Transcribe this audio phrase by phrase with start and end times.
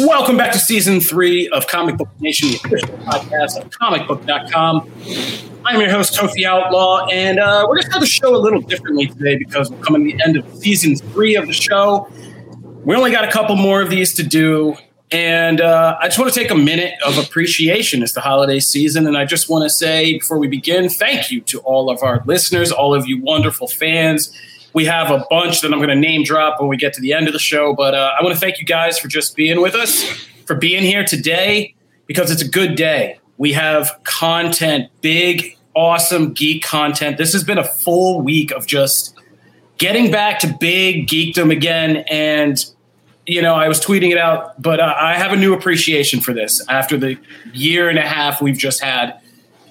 [0.00, 4.90] Welcome back to season three of Comic Book Nation, the official podcast of comicbook.com.
[5.66, 8.62] I'm your host, Kofi Outlaw, and uh, we're going to start the show a little
[8.62, 12.08] differently today because we're coming to the end of season three of the show.
[12.82, 14.74] We only got a couple more of these to do,
[15.10, 18.02] and uh, I just want to take a minute of appreciation.
[18.02, 21.42] It's the holiday season, and I just want to say before we begin, thank you
[21.42, 24.34] to all of our listeners, all of you wonderful fans.
[24.72, 27.12] We have a bunch that I'm going to name drop when we get to the
[27.12, 29.60] end of the show, but uh, I want to thank you guys for just being
[29.60, 30.04] with us,
[30.46, 31.74] for being here today,
[32.06, 33.18] because it's a good day.
[33.36, 37.16] We have content, big, awesome geek content.
[37.16, 39.14] This has been a full week of just
[39.78, 42.04] getting back to big geekdom again.
[42.10, 42.62] And,
[43.26, 46.32] you know, I was tweeting it out, but uh, I have a new appreciation for
[46.34, 47.18] this after the
[47.52, 49.18] year and a half we've just had.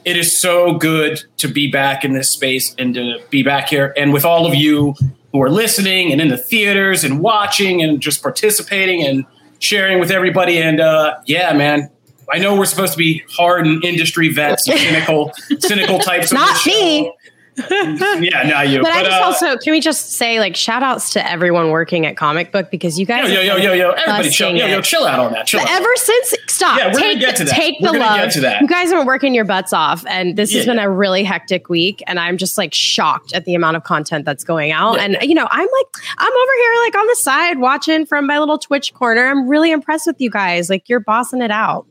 [0.05, 3.93] It is so good to be back in this space and to be back here.
[3.97, 4.95] And with all of you
[5.31, 9.25] who are listening and in the theaters and watching and just participating and
[9.59, 10.57] sharing with everybody.
[10.57, 11.89] And uh, yeah, man,
[12.31, 16.31] I know we're supposed to be hard and industry vets, and cynical, cynical types.
[16.31, 17.03] Not me.
[17.03, 17.13] show.
[17.71, 18.81] yeah, now you.
[18.81, 22.05] But, I just uh, also can we just say like shout outs to everyone working
[22.05, 24.81] at comic book because you guys yo, yo, yo, yo, yo, everybody, chill, yo, yo,
[24.81, 25.45] chill out on that.
[25.47, 25.69] Chill out.
[25.69, 27.53] Ever since stop, Yeah, we're gonna take get to that.
[27.55, 28.19] take We're the gonna love.
[28.21, 28.61] get to that.
[28.61, 30.73] You guys have been working your butts off, and this has Yeah.
[30.73, 32.01] been a really hectic week.
[32.07, 34.95] And I'm just like shocked at the amount of content that's going out.
[34.97, 35.03] Yeah.
[35.03, 38.39] And you know, I'm like, I'm over here like on the side watching from my
[38.39, 39.27] little Twitch corner.
[39.27, 40.69] I'm really impressed with you guys.
[40.69, 41.85] Like you're bossing it out.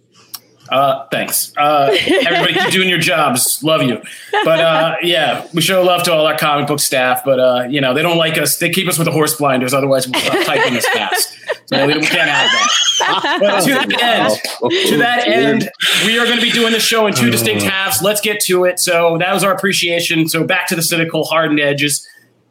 [0.68, 1.52] Uh, thanks.
[1.56, 1.96] Uh,
[2.26, 3.60] everybody keep doing your jobs.
[3.62, 4.02] Love you.
[4.44, 7.22] But uh, yeah, we show love to all our comic book staff.
[7.24, 8.58] But uh, you know, they don't like us.
[8.58, 9.72] They keep us with the horse blinders.
[9.74, 11.34] Otherwise, we'll stop typing as fast.
[11.66, 13.38] So we, we can't have that.
[13.40, 15.70] But to that end, to that end,
[16.06, 18.02] we are going to be doing the show in two distinct halves.
[18.02, 18.78] Let's get to it.
[18.78, 20.28] So that was our appreciation.
[20.28, 22.06] So back to the cynical, hardened edges.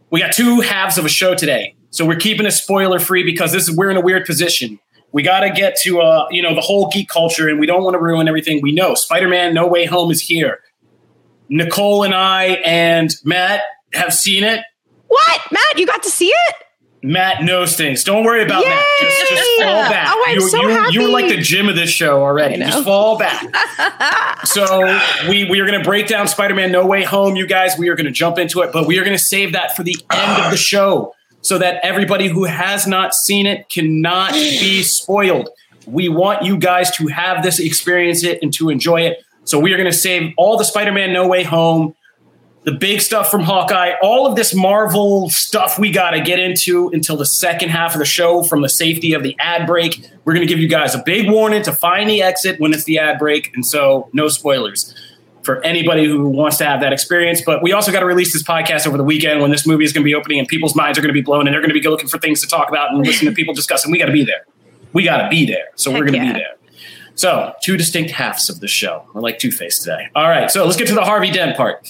[0.09, 1.75] We got two halves of a show today.
[1.89, 4.79] So we're keeping it spoiler free because this is we're in a weird position.
[5.11, 7.83] We got to get to uh, you know the whole geek culture, and we don't
[7.83, 8.61] want to ruin everything.
[8.61, 10.59] We know Spider-Man: No Way Home is here.
[11.49, 13.61] Nicole and I and Matt
[13.93, 14.61] have seen it.
[15.07, 15.77] What, Matt?
[15.77, 16.55] You got to see it?
[17.03, 18.03] Matt knows things.
[18.03, 18.83] Don't worry about Matt.
[18.99, 20.07] Just, just fall back.
[20.09, 22.57] Oh, I'm you, so you, you were like the gym of this show already.
[22.57, 23.45] Just fall back.
[24.45, 27.77] so we we are going to break down Spider-Man: No Way Home, you guys.
[27.77, 29.83] We are going to jump into it, but we are going to save that for
[29.83, 31.13] the end of the show
[31.47, 35.49] so that everybody who has not seen it cannot be spoiled.
[35.85, 39.23] We want you guys to have this, experience it, and to enjoy it.
[39.45, 41.95] So we are going to save all the Spider-Man: No Way Home
[42.67, 46.89] the big stuff from Hawkeye, all of this Marvel stuff we got to get into
[46.89, 50.05] until the second half of the show from the safety of the ad break.
[50.25, 52.83] We're going to give you guys a big warning to find the exit when it's
[52.83, 53.55] the ad break.
[53.55, 54.93] And so, no spoilers
[55.47, 57.41] for anybody who wants to have that experience.
[57.41, 59.93] But we also got to release this podcast over the weekend when this movie is
[59.93, 61.73] going to be opening and people's minds are going to be blown and they're going
[61.73, 63.81] to be looking for things to talk about and listen to people discuss.
[63.81, 63.91] discussing.
[63.93, 64.45] We got to be there.
[64.91, 65.69] We got to be there.
[65.75, 66.33] So, we're going to yeah.
[66.33, 66.57] be there.
[67.15, 69.07] So, two distinct halves of the show.
[69.13, 70.09] We're like Two Face today.
[70.15, 70.51] All right.
[70.51, 71.89] So, let's get to the Harvey Dent part.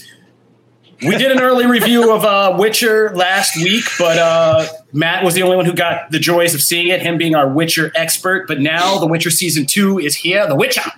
[1.01, 5.44] We did an early review of uh, Witcher last week, but uh, Matt was the
[5.44, 8.48] only one who got the joys of seeing it, him being our Witcher expert.
[8.48, 10.89] But now The Witcher season two is here, The Witcher.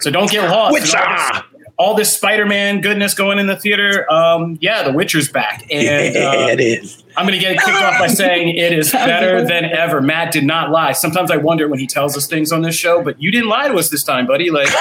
[0.00, 0.72] So don't get lost.
[0.74, 1.57] Witcher!
[1.78, 4.10] All this, Spider-Man goodness going in the theater.
[4.12, 7.04] Um, yeah, The Witcher's back, and yeah, uh, it is.
[7.16, 10.00] I'm going to get kicked off by saying it is better than ever.
[10.00, 10.92] Matt did not lie.
[10.92, 13.68] Sometimes I wonder when he tells us things on this show, but you didn't lie
[13.68, 14.50] to us this time, buddy.
[14.50, 14.68] Like.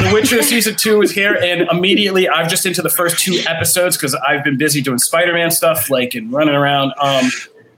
[0.00, 3.96] The Witcher season two is here, and immediately I've just into the first two episodes
[3.96, 6.92] because I've been busy doing Spider-Man stuff, like and running around.
[6.98, 7.30] Um,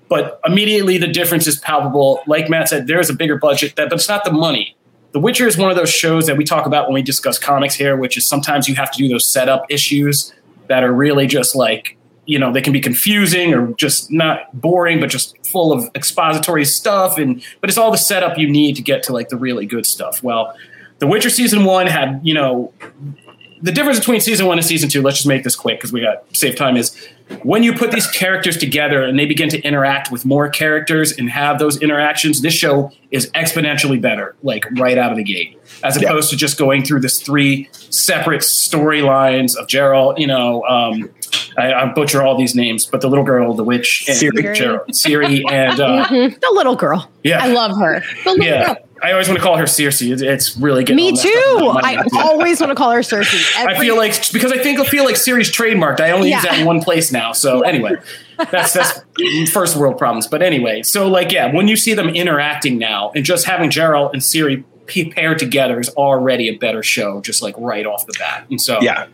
[0.09, 2.23] but immediately the difference is palpable.
[2.27, 4.77] Like Matt said, there is a bigger budget, that, but it's not the money.
[5.15, 7.77] The Witcher is one of those shows that we talk about when we discuss comics
[7.77, 10.35] here, which is sometimes you have to do those setup issues
[10.67, 11.97] that are really just like
[12.27, 16.65] you know they can be confusing or just not boring but just full of expository
[16.65, 17.17] stuff.
[17.17, 19.87] And but it's all the setup you need to get to like the really good
[19.87, 20.21] stuff.
[20.21, 20.53] Well
[20.99, 22.73] the witcher season one had you know
[23.63, 26.01] the difference between season one and season two let's just make this quick because we
[26.01, 27.09] got save time is
[27.43, 31.31] when you put these characters together and they begin to interact with more characters and
[31.31, 35.97] have those interactions this show is exponentially better like right out of the gate as
[35.97, 36.37] opposed yeah.
[36.37, 41.09] to just going through this three separate storylines of geralt you know um,
[41.57, 44.89] I, I, butcher all these names, but the little girl, the witch, and Ciri, Geralt,
[44.91, 46.39] Ciri, and uh, mm-hmm.
[46.41, 47.11] the little girl.
[47.23, 48.03] Yeah, I love her.
[48.25, 48.75] The little yeah.
[48.75, 48.85] Girl.
[49.05, 50.01] I always want to call her Circe.
[50.01, 50.97] It's really good.
[50.97, 51.29] Me too.
[51.29, 53.53] I always want to call her Circe.
[53.59, 56.01] Every- I feel like because I think I feel like Ciri's trademarked.
[56.01, 56.37] I only yeah.
[56.37, 57.33] use that in one place now.
[57.33, 57.97] So anyway,
[58.51, 59.03] that's that's
[59.53, 60.27] first world problems.
[60.27, 64.15] But anyway, so like yeah, when you see them interacting now and just having Geralt
[64.15, 68.47] and Ciri paired together is already a better show, just like right off the bat.
[68.49, 69.09] And so yeah,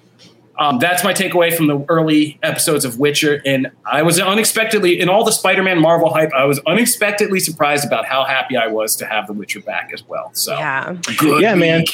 [0.60, 3.40] um, that's my takeaway from the early episodes of Witcher.
[3.46, 7.86] And I was unexpectedly, in all the Spider Man Marvel hype, I was unexpectedly surprised
[7.86, 10.30] about how happy I was to have The Witcher back as well.
[10.34, 11.60] So, yeah, yeah, week.
[11.60, 11.84] man.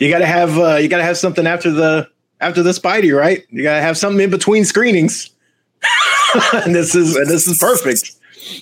[0.00, 2.10] You got to have uh, you got to have something after the
[2.40, 3.46] after the Spidey, right?
[3.50, 5.30] You got to have something in between screenings.
[6.52, 8.16] and this is and this is perfect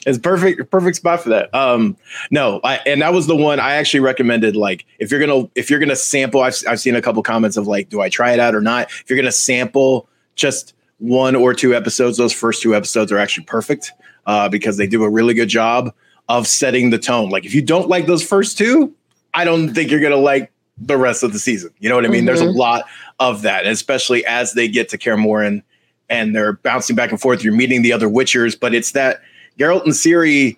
[0.07, 1.97] it's perfect perfect spot for that um
[2.31, 5.71] no I, and that was the one i actually recommended like if you're gonna if
[5.71, 8.41] you're gonna sample I've, I've seen a couple comments of like do i try it
[8.41, 12.75] out or not if you're gonna sample just one or two episodes those first two
[12.75, 13.93] episodes are actually perfect
[14.27, 15.93] uh, because they do a really good job
[16.29, 18.95] of setting the tone like if you don't like those first two
[19.35, 22.09] i don't think you're gonna like the rest of the season you know what i
[22.09, 22.27] mean mm-hmm.
[22.27, 22.59] there's a mm-hmm.
[22.59, 22.85] lot
[23.19, 25.63] of that especially as they get to Kaer Morhen
[26.09, 29.21] and they're bouncing back and forth you're meeting the other witchers but it's that
[29.61, 30.57] Geralt and Ciri,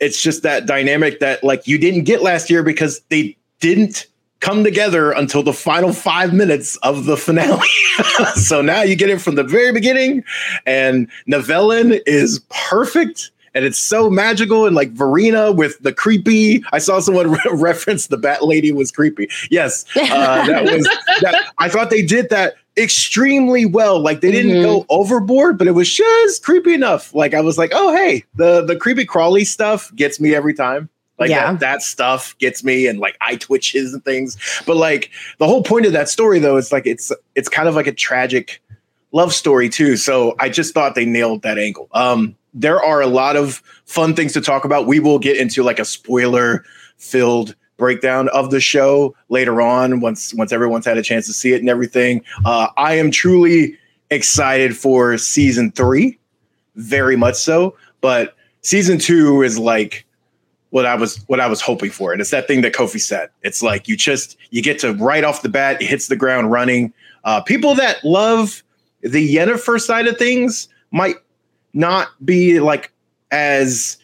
[0.00, 4.06] it's just that dynamic that like you didn't get last year because they didn't
[4.40, 7.68] come together until the final five minutes of the finale.
[8.34, 10.24] so now you get it from the very beginning,
[10.66, 13.30] and Nivellen is perfect.
[13.54, 16.64] And it's so magical and like Vereena with the creepy.
[16.72, 19.28] I saw someone re- reference the Bat Lady was creepy.
[19.50, 20.84] Yes, uh, that was.
[21.20, 24.00] That, I thought they did that extremely well.
[24.00, 24.62] Like they didn't mm-hmm.
[24.62, 27.14] go overboard, but it was just creepy enough.
[27.14, 30.88] Like I was like, oh hey, the the creepy crawly stuff gets me every time.
[31.18, 31.52] Like yeah.
[31.52, 34.36] that, that stuff gets me and like eye twitches and things.
[34.66, 37.74] But like the whole point of that story though is like it's it's kind of
[37.74, 38.62] like a tragic
[39.12, 39.96] love story too.
[39.96, 41.88] So I just thought they nailed that angle.
[41.92, 44.86] Um there are a lot of fun things to talk about.
[44.86, 46.64] We will get into like a spoiler
[46.98, 51.52] filled breakdown of the show later on once once everyone's had a chance to see
[51.52, 52.22] it and everything.
[52.44, 53.76] Uh, I am truly
[54.10, 56.16] excited for season three,
[56.76, 57.76] very much so.
[58.00, 60.06] But season two is like
[60.70, 63.30] what I was what I was hoping for, and it's that thing that Kofi said.
[63.42, 66.52] It's like you just you get to right off the bat, it hits the ground
[66.52, 66.92] running.
[67.24, 68.62] Uh, people that love
[69.00, 71.16] the Yennefer side of things might
[71.74, 72.92] not be like
[73.32, 73.96] as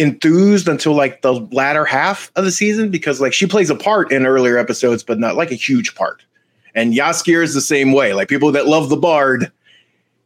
[0.00, 4.10] enthused until like the latter half of the season because like she plays a part
[4.10, 6.24] in earlier episodes, but not like a huge part.
[6.74, 8.14] And Jaskier is the same way.
[8.14, 9.52] Like people that love the Bard,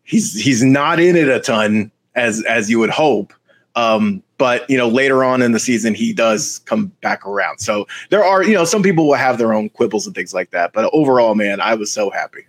[0.04, 3.32] he's he's not in it a ton as as you would hope.
[3.76, 7.58] Um, but you know, later on in the season, he does come back around.
[7.58, 10.50] So there are, you know, some people will have their own quibbles and things like
[10.50, 10.72] that.
[10.72, 12.46] But overall, man, I was so happy.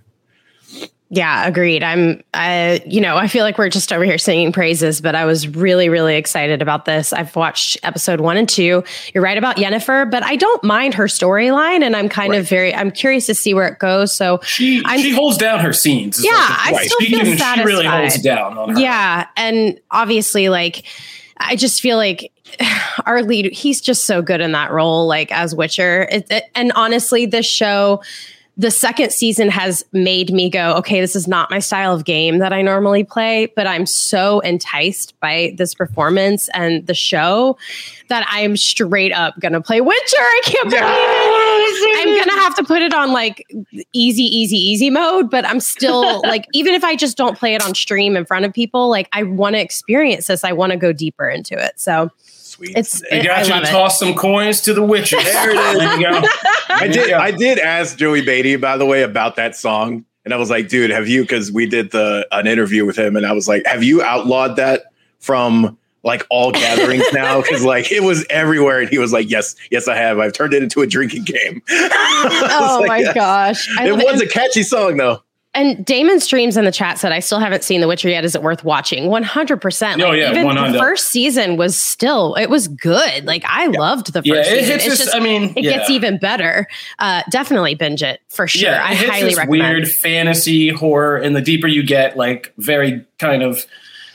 [1.09, 1.83] Yeah, agreed.
[1.83, 5.25] I'm, I, you know, I feel like we're just over here singing praises, but I
[5.25, 7.13] was really, really excited about this.
[7.13, 8.83] I've watched episode one and two.
[9.13, 12.39] You're right about Yennefer, but I don't mind her storyline, and I'm kind right.
[12.39, 14.11] of very, I'm curious to see where it goes.
[14.11, 16.23] So she I'm, she holds down her scenes.
[16.23, 17.55] Yeah, I still she feel can, satisfied.
[17.61, 18.79] She really holds down on her.
[18.79, 20.85] Yeah, and obviously, like,
[21.37, 22.31] I just feel like
[23.05, 26.07] our lead, he's just so good in that role, like as Witcher.
[26.11, 28.01] It, it, and honestly, this show
[28.57, 32.37] the second season has made me go, okay, this is not my style of game
[32.37, 37.57] that I normally play, but I'm so enticed by this performance and the show
[38.07, 40.17] that I'm straight up gonna play Witcher.
[40.17, 42.07] I can't believe it.
[42.07, 43.45] I'm gonna have to put it on like
[43.91, 47.61] easy, easy, easy mode, but I'm still like, even if I just don't play it
[47.61, 50.45] on stream in front of people, like I want to experience this.
[50.45, 51.77] I want to go deeper into it.
[51.79, 52.09] So
[52.55, 52.77] sweet.
[52.77, 55.21] It's they got you to toss some coins to the Witcher.
[55.21, 55.77] There it is.
[55.77, 56.27] there you go.
[56.69, 57.13] I did.
[57.13, 60.69] I did ask Joey Batey, by the way, about that song, and I was like,
[60.69, 63.65] "Dude, have you?" Because we did the an interview with him, and I was like,
[63.65, 64.85] "Have you outlawed that
[65.19, 69.55] from?" like all gatherings now because like it was everywhere and he was like yes
[69.71, 73.87] yes i have i've turned it into a drinking game oh like, my gosh I
[73.87, 74.29] it was it.
[74.29, 75.23] a catchy song though
[75.55, 78.23] And Damon Streams in the chat said, I still haven't seen The Witcher yet.
[78.25, 79.05] Is it worth watching?
[79.05, 80.03] 100%.
[80.03, 80.73] Oh, yeah, Even 100.
[80.73, 83.25] the first season was still, it was good.
[83.25, 84.75] Like, I loved the first Yeah, it season.
[84.75, 84.97] It's this.
[84.99, 85.77] just- I mean, it yeah.
[85.77, 86.67] gets even better.
[86.99, 88.69] Uh, definitely binge it for sure.
[88.69, 89.49] Yeah, I highly recommend.
[89.49, 93.65] weird fantasy horror, and the deeper you get, like very kind of.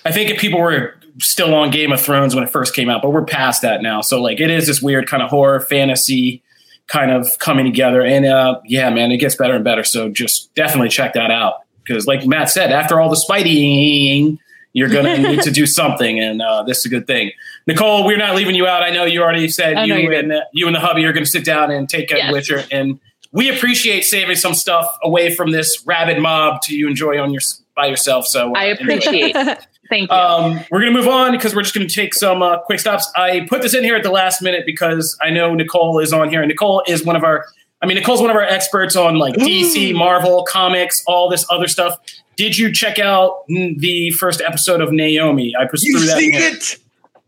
[0.05, 3.03] I think if people were still on Game of Thrones when it first came out,
[3.03, 4.01] but we're past that now.
[4.01, 6.43] So like, it is this weird kind of horror fantasy
[6.89, 9.85] kind of coming together, and uh, yeah, man, it gets better and better.
[9.85, 14.39] So just definitely check that out because, like Matt said, after all the Spideying,
[14.73, 17.33] you're gonna need to do something, and uh, this is a good thing.
[17.67, 18.83] Nicole, we're not leaving you out.
[18.83, 21.13] I know you already said Oh, you no, and uh, you and the hubby are
[21.13, 22.33] going to sit down and take a Yes.
[22.33, 22.99] Witcher, and
[23.33, 27.43] we appreciate saving some stuff away from this rabid mob to you enjoy on your
[27.77, 28.27] by yourself.
[28.27, 29.33] So uh, I anyway.
[29.91, 30.09] appreciate.
[30.09, 30.17] Thank you.
[30.17, 32.81] Um, we're going to move on because we're just going to take some uh, quick
[32.81, 33.11] stops.
[33.17, 36.29] I put this in here at the last minute because I know Nicole is on
[36.31, 37.47] here, and Nicole is one of our.
[37.83, 41.67] I mean, Nicole's one of our experts on like DC, Marvel, comics, all this other
[41.67, 41.97] stuff.
[42.37, 45.55] Did you check out the first episode of Naomi?
[45.57, 46.19] I just You threw that.
[46.19, 46.79] see in it?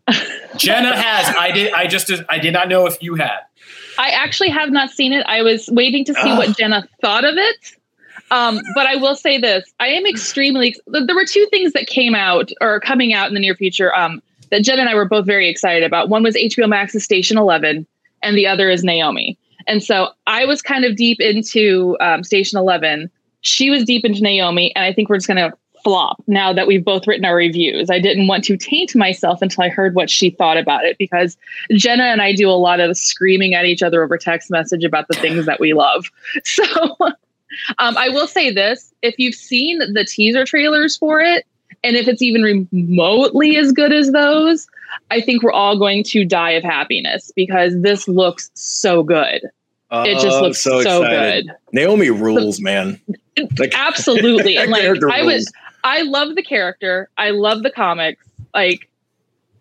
[0.59, 1.35] Jenna has.
[1.39, 1.73] I did.
[1.73, 2.11] I just.
[2.29, 3.39] I did not know if you had.
[3.99, 5.25] I actually have not seen it.
[5.27, 6.39] I was waiting to see Ugh.
[6.39, 7.57] what Jenna thought of it.
[8.33, 10.75] Um, but I will say this: I am extremely.
[10.87, 14.23] There were two things that came out or coming out in the near future um,
[14.51, 16.09] that Jenna and I were both very excited about.
[16.09, 17.87] One was HBO Max's Station Eleven,
[18.23, 19.39] and the other is Naomi.
[19.69, 23.11] And so I was kind of deep into um, Station Eleven.
[23.43, 26.67] She was deep into Naomi, and I think we're just going to flop now that
[26.67, 27.91] we've both written our reviews.
[27.91, 31.37] I didn't want to taint myself until I heard what she thought about it because
[31.73, 35.09] Jenna and I do a lot of screaming at each other over text message about
[35.09, 36.11] the things that we love.
[36.45, 36.65] So
[37.79, 41.47] um, I will say this if you've seen the teaser trailers for it,
[41.85, 44.67] and if it's even remotely as good as those,
[45.11, 49.43] I think we're all going to die of happiness because this looks so good.
[49.95, 51.47] It just Oh, looks so, excited.
[51.47, 51.55] good.
[51.73, 53.01] Naomi rules, man.
[53.59, 54.57] Like, Absolutely.
[54.59, 55.51] and like I was.
[55.85, 57.09] I love the character.
[57.17, 58.23] I love the comics.
[58.55, 58.91] Like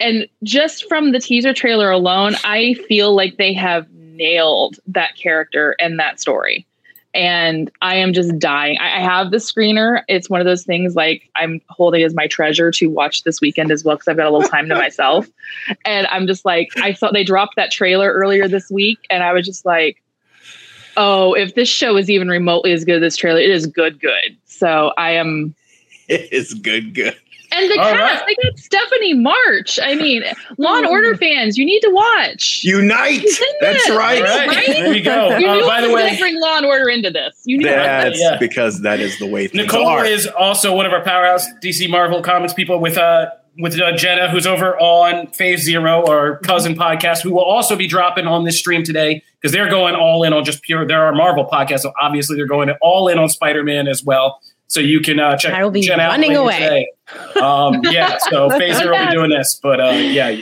[0.02, 5.76] and just from the teaser trailer alone, I feel like they have nailed that character
[5.80, 6.66] and that story.
[7.14, 8.78] And I am just dying.
[8.80, 10.04] I, I have the screener.
[10.08, 13.72] It's one of those things like I'm holding as my treasure to watch this weekend
[13.72, 15.28] as well because I've got a little time to myself.
[15.86, 19.34] And I'm just like, I thought they dropped that trailer earlier this week, and I
[19.34, 20.02] was just like,
[20.98, 24.00] oh, if this show is even remotely as good as this trailer, it is good,
[24.00, 24.38] good.
[24.46, 25.56] So I am.
[26.08, 27.18] it's good, good.
[27.54, 28.36] And the All cast, right.
[28.38, 29.78] they got Stephanie March.
[29.84, 30.24] I mean,
[30.58, 32.62] Law and Order fans, you need to watch.
[32.64, 33.22] Unite.
[33.60, 33.98] That's it.
[33.98, 34.18] right.
[34.22, 34.68] All right, Right?
[34.68, 35.38] there you go.
[35.38, 37.42] You Uh, knew by the going way, to bring Law and Order into this.
[37.46, 38.04] You knew that.
[38.06, 38.38] That's Yeah.
[38.40, 40.06] because that is the way things Nicole are.
[40.06, 43.28] is also one of our powerhouse DC Marvel comics people with uh
[43.60, 47.86] with uh, Jenna, who's over on Phase Zero, our cousin podcast, who will also be
[47.86, 50.88] dropping on this stream today because they're going all in on just pure.
[50.88, 54.40] They're our Marvel podcast, so obviously they're going all in on Spider Man as well.
[54.72, 56.90] So you can uh, check I will be Jenna out running later away.
[57.42, 60.40] Um, yeah, so Phase Zero will be doing this, but uh, yeah.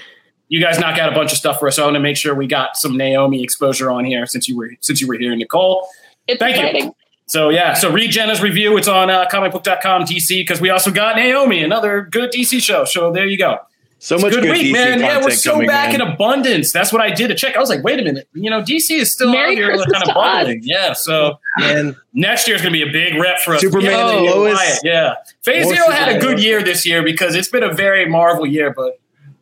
[0.50, 1.78] You guys knock out a bunch of stuff for us.
[1.78, 4.56] So I want to make sure we got some Naomi exposure on here since you
[4.56, 5.88] were since you were here, Nicole.
[6.28, 6.96] It's Thank you.
[7.26, 8.78] So yeah, so read Jenna's review.
[8.78, 12.86] It's on uh, comicbook.com DC because we also got Naomi, another good DC show.
[12.86, 13.58] So there you go.
[14.00, 15.00] So much good, good, week, DC man.
[15.00, 16.02] Yeah, we're so coming, back man.
[16.02, 16.72] in abundance.
[16.72, 17.56] That's what I did to check.
[17.56, 19.92] I was like, wait a minute, you know, DC is still Merry out here Christmas
[19.92, 20.56] kind of to us.
[20.62, 23.62] Yeah, so Man, next year's gonna be a big rep for us.
[23.62, 24.80] Superman yeah, and yeah, Lois.
[24.84, 28.08] Yeah, Phase More Zero had a good year this year because it's been a very
[28.10, 29.00] Marvel year, but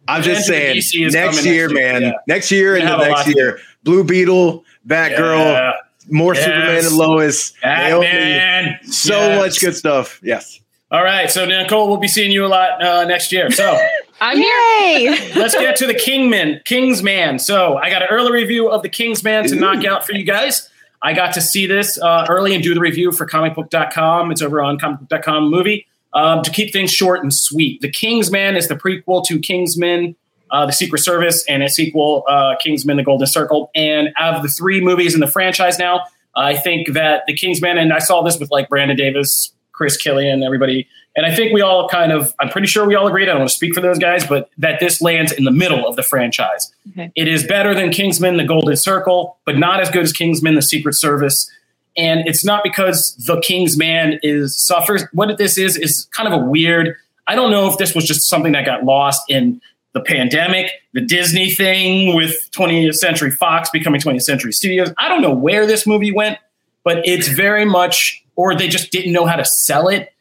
[0.07, 2.01] I'm just saying, DC is next year, next year, man.
[2.01, 2.11] yeah.
[2.27, 3.59] Next year and the have a lot next year.
[3.83, 5.73] Blue Beetle, Batgirl, yeah,
[6.09, 6.45] more Yes.
[6.45, 7.53] Superman and Lois.
[7.63, 8.79] Naomi, Batman.
[8.91, 9.39] so Yes.
[9.39, 10.19] much good stuff.
[10.23, 10.59] Yes.
[10.89, 13.51] All right, so Nicole, we'll be seeing you a lot uh, next year.
[13.51, 13.77] So.
[14.19, 15.11] I'm here.
[15.35, 17.39] Let's get to the Kingman, Kingsman.
[17.39, 20.69] So I got an early review of the Kingsman to knock out for you guys.
[21.01, 24.31] I got to see this uh, early and do the review for comicbook.com.
[24.31, 25.85] It's over on comicbook.com movie.
[26.13, 30.15] Um, to keep things short and sweet, The King's Man is the prequel to Kingsman,
[30.49, 33.69] uh, The Secret Service, and a sequel, uh, Kingsman, The Golden Circle.
[33.75, 36.05] And out of the three movies in the franchise now,
[36.35, 39.95] I think that The King's Man, and I saw this with like Brandon Davis, Chris
[39.95, 40.87] Killian, everybody.
[41.17, 43.23] And I think we all kind of, I'm pretty sure we all agreed.
[43.23, 45.85] I don't want to speak for those guys, but that this lands in the middle
[45.87, 46.71] of the franchise.
[46.91, 47.11] Okay.
[47.15, 50.61] It is better than Kingsman, The Golden Circle, but not as good as Kingsman, The
[50.61, 51.51] Secret Service.
[51.97, 55.03] And it's not because the Kingsman is suffers.
[55.11, 56.95] What this is is kind of a weird.
[57.25, 59.59] I don't know if this was just something that got lost in
[59.93, 64.93] the pandemic, the Disney thing with 20th Century Fox becoming 20th Century Studios.
[64.99, 66.37] I don't know where this movie went,
[66.83, 70.13] but it's very much, or they just didn't know how to sell it.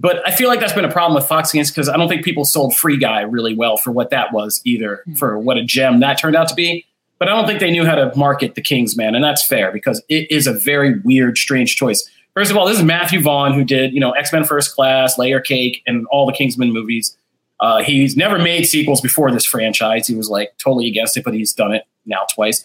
[0.00, 2.24] But I feel like that's been a problem with Fox Games because I don't think
[2.24, 6.00] people sold Free Guy really well for what that was either, for what a gem
[6.00, 6.86] that turned out to be.
[7.18, 10.02] But I don't think they knew how to market the Kingsman, and that's fair because
[10.08, 12.08] it is a very weird, strange choice.
[12.32, 15.18] First of all, this is Matthew Vaughn who did you know X Men First Class,
[15.18, 17.14] Layer Cake, and all the Kingsman movies.
[17.60, 20.06] Uh, he's never made sequels before this franchise.
[20.06, 22.64] He was like totally against it, but he's done it now twice.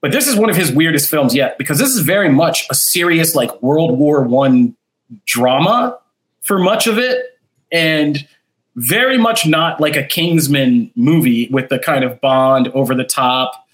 [0.00, 2.74] But this is one of his weirdest films yet because this is very much a
[2.74, 4.74] serious like World War One
[5.26, 5.96] drama
[6.42, 7.38] for much of it,
[7.70, 8.26] and
[8.76, 13.66] very much not like a Kingsman movie with the kind of Bond over the top,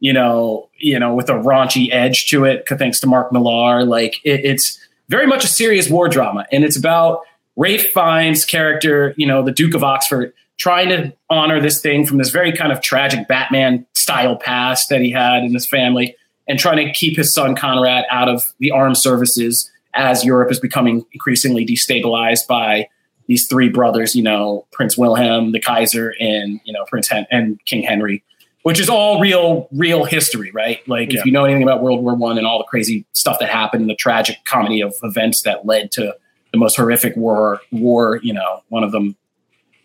[0.00, 2.64] you know, you know, with a raunchy edge to it.
[2.68, 4.78] Thanks to Mark Millar, like it, it's
[5.08, 7.20] very much a serious war drama, and it's about
[7.56, 12.18] Ralph Fiennes' character, you know, the Duke of Oxford, trying to honor this thing from
[12.18, 16.16] this very kind of tragic Batman style past that he had in his family,
[16.46, 20.60] and trying to keep his son Conrad out of the armed services as Europe is
[20.60, 22.88] becoming increasingly destabilized by
[23.26, 27.64] these three brothers, you know, Prince Wilhelm, the Kaiser, and you know Prince Hen- and
[27.64, 28.22] King Henry,
[28.62, 30.86] which is all real, real history, right?
[30.88, 31.20] Like yeah.
[31.20, 33.82] if you know anything about World War One and all the crazy stuff that happened,
[33.82, 36.16] and the tragic comedy of events that led to
[36.52, 39.16] the most horrific war, war, you know, one of them.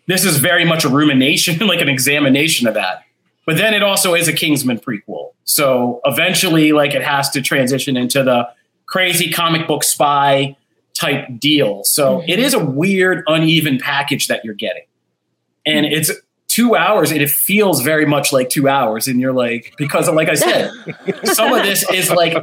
[0.06, 3.04] This is very much a rumination, like an examination of that.
[3.46, 5.32] But then it also is a Kingsman prequel.
[5.44, 8.48] So eventually, like it has to transition into the
[8.90, 10.56] crazy comic book spy
[10.94, 11.82] type deal.
[11.84, 12.28] So mm-hmm.
[12.28, 14.84] it is a weird, uneven package that you're getting.
[15.64, 15.94] And mm-hmm.
[15.94, 16.10] it's
[16.48, 19.06] two hours and it feels very much like two hours.
[19.06, 20.72] And you're like, because like I said,
[21.24, 22.36] some of this is like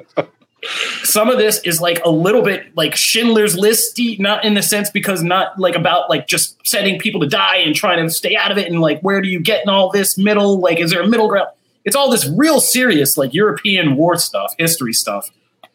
[1.03, 4.89] some of this is like a little bit like Schindler's Listy, not in the sense
[4.89, 8.51] because not like about like just sending people to die and trying to stay out
[8.51, 10.59] of it and like where do you get in all this middle?
[10.59, 11.49] Like, is there a middle ground?
[11.83, 15.29] It's all this real serious like European war stuff, history stuff.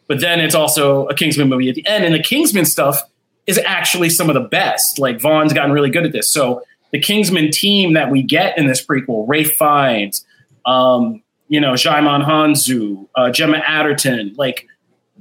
[0.07, 3.01] But then it's also a Kingsman movie at the end, and the Kingsman stuff
[3.47, 4.99] is actually some of the best.
[4.99, 6.29] Like Vaughn's gotten really good at this.
[6.29, 10.25] So the Kingsman team that we get in this prequel, Ralph Fiennes,
[10.65, 14.67] um, you know, Djimon Hounsou, uh, Gemma Arterton, like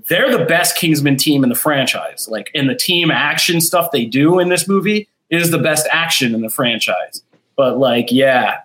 [0.08, 2.28] they're the best Kingsman team in the franchise.
[2.28, 6.34] Like in the team action stuff they do in this movie is the best action
[6.34, 7.22] in the franchise.
[7.56, 8.58] But like, yeah,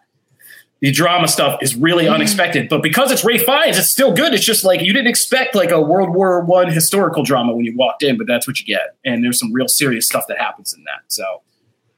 [0.80, 2.14] the drama stuff is really mm-hmm.
[2.14, 2.70] unexpected.
[2.70, 4.34] But because it's Ralph Fiennes, it's still good.
[4.34, 7.76] It's just like you didn't expect like a World War One historical drama when you
[7.76, 8.96] walked in, but that's what you get.
[9.04, 11.02] And there's some real serious stuff that happens in that.
[11.08, 11.42] So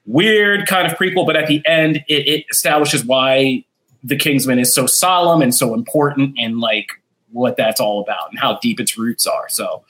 [0.05, 3.63] weird kind of prequel, but at the end, it, it establishes why
[4.03, 6.87] the Kingsman is so solemn and so important and like
[7.31, 9.49] what that's all about and how deep its roots are.
[9.49, 9.83] So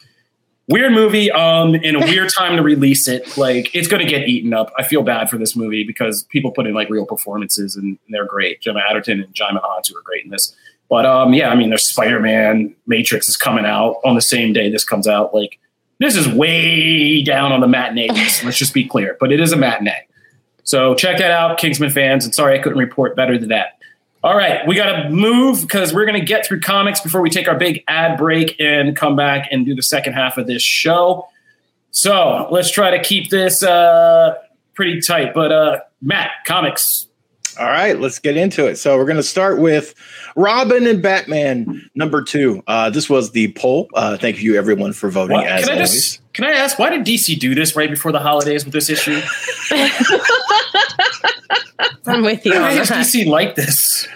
[0.70, 3.38] weird movie um in a weird time to release it.
[3.38, 4.72] Like it's going to get eaten up.
[4.78, 8.26] I feel bad for this movie because people put in like real performances and, they're
[8.26, 8.62] great.
[8.62, 10.56] Gemma arterton and Djimon Hounsou are great in this.
[10.90, 14.70] But um yeah i mean there's spider-man matrix is coming out on the same day
[14.70, 15.34] this comes out.
[15.34, 15.60] Like
[16.00, 19.52] this is way down on the matinee list let's just be clear but it is
[19.52, 20.06] a matinee.
[20.64, 23.79] So check that out kingsman fans and sorry i couldn't report better than that
[24.24, 27.30] all right, we got to move because we're going to get through comics before we
[27.30, 30.62] take our big ad break and come back and do the second half of this
[30.62, 31.28] show.
[31.92, 34.36] So let's try to keep this uh,
[34.74, 35.34] pretty tight.
[35.34, 37.08] But uh, Matt, comics.
[37.58, 38.78] All right, let's get into it.
[38.78, 39.94] So we're going to start with
[40.36, 42.62] Robin and Batman number two.
[42.68, 43.90] Uh, this was the poll.
[43.94, 45.38] Uh, thank you, everyone, for voting.
[45.38, 45.48] What?
[45.48, 45.92] As can I always.
[45.94, 48.90] Just, can I ask why did DC do this right before the holidays with this
[48.90, 49.22] issue?
[52.06, 52.54] I'm with you.
[52.54, 54.08] Why does DC like this?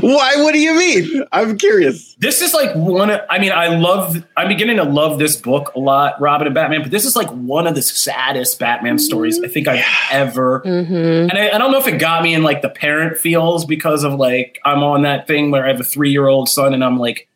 [0.00, 0.36] Why?
[0.36, 1.24] What do you mean?
[1.32, 2.14] I'm curious.
[2.16, 5.74] This is like one of, I mean, I love, I'm beginning to love this book
[5.74, 9.40] a lot, Robin and Batman, but this is like one of the saddest Batman stories
[9.42, 10.60] I think I've ever.
[10.60, 11.30] Mm-hmm.
[11.30, 14.04] And I, I, don't know if it got me in like the parent feels because
[14.04, 16.84] of like, I'm on that thing where I have a three year old son and
[16.84, 17.28] I'm like,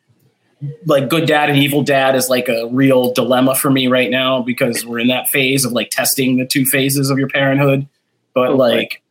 [0.85, 4.41] like good dad and evil dad is like a real dilemma for me right now
[4.41, 7.87] because we're in that phase of like testing the two phases of your parenthood.
[8.33, 9.01] But oh, like,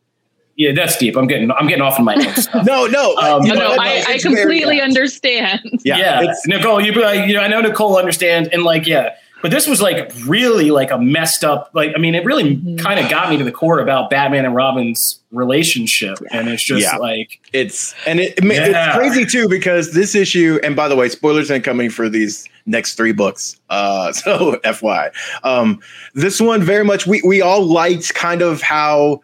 [0.55, 1.17] yeah, that's deep.
[1.17, 3.75] I'm getting I'm getting off in my own no, no, um, no, no.
[3.79, 5.61] I, I completely understand.
[5.83, 6.33] Yeah, yeah.
[6.47, 10.11] Nicole, you, you know, I know Nicole understands, and like, yeah, but this was like
[10.25, 11.69] really like a messed up.
[11.73, 12.77] Like, I mean, it really mm-hmm.
[12.77, 16.81] kind of got me to the core about Batman and Robin's relationship, and it's just
[16.81, 16.95] yeah.
[16.97, 18.87] like it's and it, yeah.
[18.89, 20.57] it's crazy too because this issue.
[20.63, 23.59] And by the way, spoilers ain't incoming for these next three books.
[23.69, 25.11] Uh, so FY,
[25.43, 25.79] um,
[26.13, 29.21] this one very much we we all liked kind of how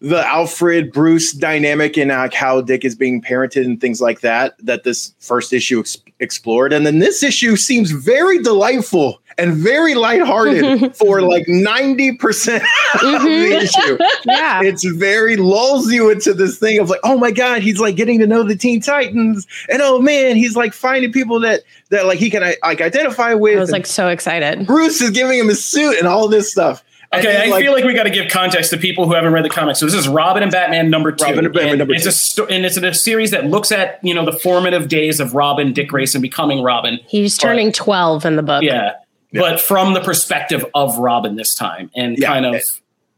[0.00, 4.54] the Alfred Bruce dynamic and uh, how Dick is being parented and things like that
[4.64, 9.94] that this first issue ex- explored, and then this issue seems very delightful and very
[9.94, 12.62] lighthearted for like ninety percent
[12.94, 13.24] of mm-hmm.
[13.24, 13.98] the issue.
[14.24, 17.96] yeah, it's very lulls you into this thing of like, oh my god, he's like
[17.96, 21.60] getting to know the Teen Titans, and oh man, he's like finding people that
[21.90, 23.58] that like he can like identify with.
[23.58, 24.66] I was like so excited.
[24.66, 26.82] Bruce is giving him a suit and all this stuff.
[27.12, 29.44] Okay, I like, feel like we got to give context to people who haven't read
[29.44, 29.80] the comics.
[29.80, 31.24] So this is Robin and Batman number two.
[31.24, 32.08] Robin and Batman number it's two.
[32.10, 35.34] A sto- and it's a series that looks at you know the formative days of
[35.34, 37.00] Robin, Dick Grayson becoming Robin.
[37.08, 38.62] He's turning but, twelve in the book.
[38.62, 38.92] Yeah,
[39.32, 39.40] Yeah.
[39.40, 42.28] but from the perspective of Robin this time, and Yeah.
[42.28, 42.54] kind of,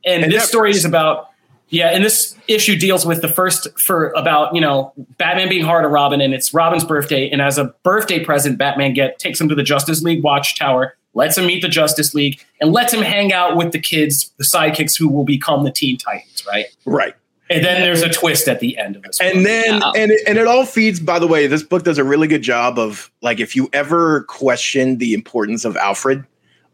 [0.06, 1.28] and, And this that- story is about.
[1.68, 5.84] Yeah, and this issue deals with the first for about you know Batman being hard
[5.86, 9.48] on Robin, and it's Robin's birthday, and as a birthday present, Batman get takes him
[9.48, 13.32] to the Justice League Watchtower, lets him meet the Justice League, and lets him hang
[13.32, 16.66] out with the kids, the sidekicks who will become the Teen Titans, right?
[16.84, 17.14] Right.
[17.50, 19.20] And then there's a twist at the end of this.
[19.20, 19.44] And book.
[19.44, 19.90] then Yeah.
[19.94, 22.40] and it, and it all feeds by the way this book does a really good
[22.42, 26.24] job of like if you ever question the importance of Alfred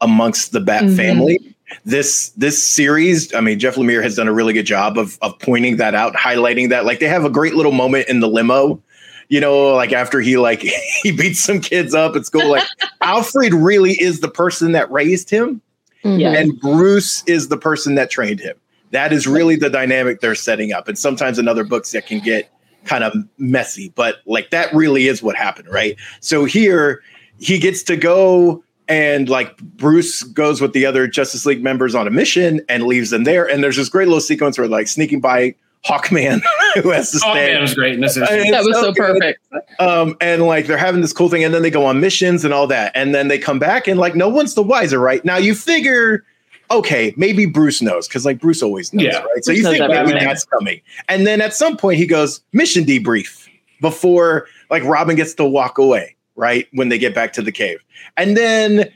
[0.00, 0.96] amongst the Bat Mhm.
[0.96, 5.18] family this this series I mean Jeff Lemire has done a really good job of
[5.20, 8.28] of pointing that out highlighting that like they have a great little moment in the
[8.28, 8.80] limo
[9.28, 10.60] you know like after he like
[11.02, 12.66] he beats some kids up at school like
[13.00, 15.60] Alfred really is the person that raised him
[16.04, 16.20] mm-hmm.
[16.20, 16.32] Yeah.
[16.32, 18.56] and Bruce is the person that trained him.
[18.90, 20.88] That is really the dynamic they're setting up.
[20.88, 22.50] And sometimes in other books that can get
[22.84, 25.96] kind of messy, but like that really is what happened, right?
[26.20, 27.02] So here
[27.38, 32.06] he gets to go and like Bruce goes with the other Justice League members on
[32.06, 33.46] a mission and leaves them there.
[33.46, 35.54] And there's this great little sequence where like sneaking by
[35.86, 36.40] Hawkman
[36.82, 37.34] who has to Oh stay.
[37.52, 37.94] man, it was great.
[37.94, 38.96] And this is It's that was so good.
[39.20, 39.40] perfect.
[39.80, 42.52] Um, and like they're having this cool thing, and then they go on missions and
[42.52, 45.24] all that, and then they come back, and like no one's the wiser, right?
[45.24, 46.24] Now you figure,
[46.70, 49.18] okay, maybe Bruce knows because like Bruce always knows, Yeah.
[49.18, 49.44] right?
[49.44, 50.24] So Bruce you knows think maybe everything.
[50.24, 53.46] that's coming, and then at some point he goes mission debrief
[53.80, 56.66] before like Robin gets to walk away, right?
[56.72, 57.78] When they get back to the cave,
[58.16, 58.90] and then.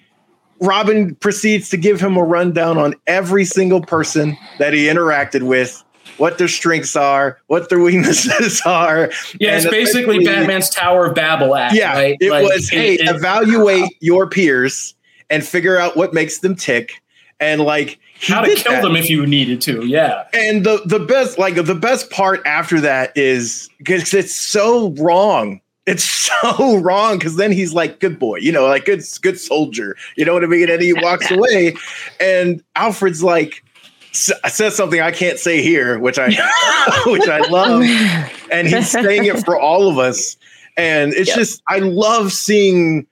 [0.61, 5.83] Robin proceeds to give him a rundown on every single person that he interacted with,
[6.19, 11.55] what their strengths are, what their weaknesses are, yeah, it's basically Batman's Tower of Babel
[11.57, 11.75] act.
[11.75, 12.17] yeah, right?
[12.21, 12.71] it Like, was.
[12.73, 14.95] it- hey, it- evaluate your peers
[15.31, 16.93] and figure out what makes them tick,
[17.41, 18.83] and like how to kill that.
[18.83, 19.85] them if you needed to.
[19.87, 24.91] Yeah, And the the best, like the best part after that is because it's so
[24.99, 25.61] wrong.
[25.87, 26.05] It's
[26.45, 29.97] so wrong because then he's like, "Good boy," you know, like good good soldier.
[30.17, 30.71] You know what I mean?
[30.71, 31.75] And he walks away,
[32.21, 33.65] and Alfred's like.
[34.13, 36.29] S- uh, Says something I can't say here, which I
[37.07, 37.83] which I love,
[38.53, 40.37] and he's saying it for all of us.
[40.77, 41.37] And it's Yep.
[41.39, 43.07] just I love seeing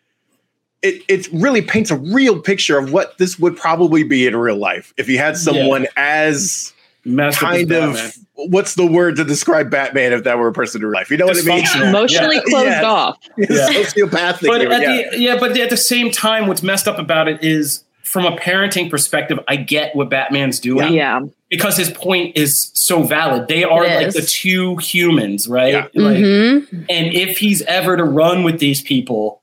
[0.83, 1.03] it.
[1.09, 4.95] It really paints a real picture of what this would probably be in real life
[4.97, 6.73] if you had someone as
[7.05, 8.11] messed up kind of Batman.
[8.35, 11.11] what's the word to describe Batman if that were a person in real life?
[11.11, 11.65] You know what I mean?
[11.89, 12.43] Emotionally Yeah.
[12.49, 12.85] closed Yes.
[12.85, 13.17] off.
[13.37, 13.47] Yeah.
[13.47, 14.47] Sociopathic.
[14.47, 15.11] But here, at yeah.
[15.11, 18.37] the yeah, but at the same time, what's messed up about it is from a
[18.37, 21.21] parenting perspective, I get what Batman's doing Yeah.
[21.49, 23.47] because his point is so valid.
[23.47, 24.15] They are It like is.
[24.15, 25.75] the two humans, right?
[25.75, 25.85] Yeah.
[25.95, 26.87] Like, Mhm.
[26.91, 29.43] and if he's ever to run with these people,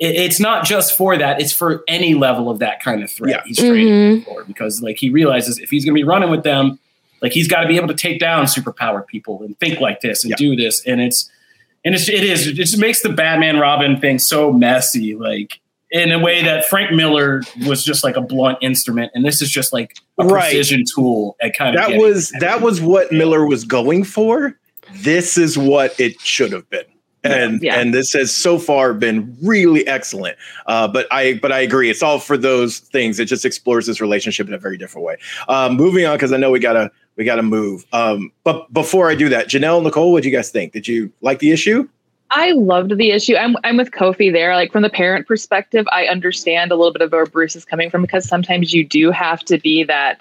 [0.00, 3.36] it, it's not just for that; it's for any level of that kind of threat.
[3.36, 3.42] Yeah.
[3.46, 4.24] He's training Mhm.
[4.24, 6.80] for because, like, he realizes if he's going to be running with them,
[7.22, 10.24] like he's got to be able to take down superpowered people and think like this
[10.24, 10.36] and Yeah.
[10.36, 11.30] do this, and it's
[11.84, 16.12] and it's it is it just makes the Batman Robin thing so messy, like in
[16.12, 19.72] a way that Frank Miller was just like a blunt instrument, and this is just
[19.72, 20.42] like a Right.
[20.42, 24.58] precision tool at kind of that was that was what Miller was going for.
[24.96, 26.84] This is what it should have been.
[27.24, 27.78] And Yeah.
[27.80, 30.36] and this has so far been really excellent.
[30.66, 31.90] Uh, but I but I agree.
[31.90, 33.18] It's all for those things.
[33.18, 35.16] It just explores this relationship in a very different way.
[35.48, 37.84] Um, moving on because I know we gotta we gotta move.
[37.92, 40.72] Um, but before I do that, Janelle, Nicole, what do you guys think?
[40.72, 41.88] Did you like the issue?
[42.30, 43.36] I loved the issue.
[43.36, 44.54] I'm I'm with Kofi there.
[44.54, 47.90] Like from the parent perspective, I understand a little bit of where Bruce is coming
[47.90, 50.20] from because sometimes you do have to be that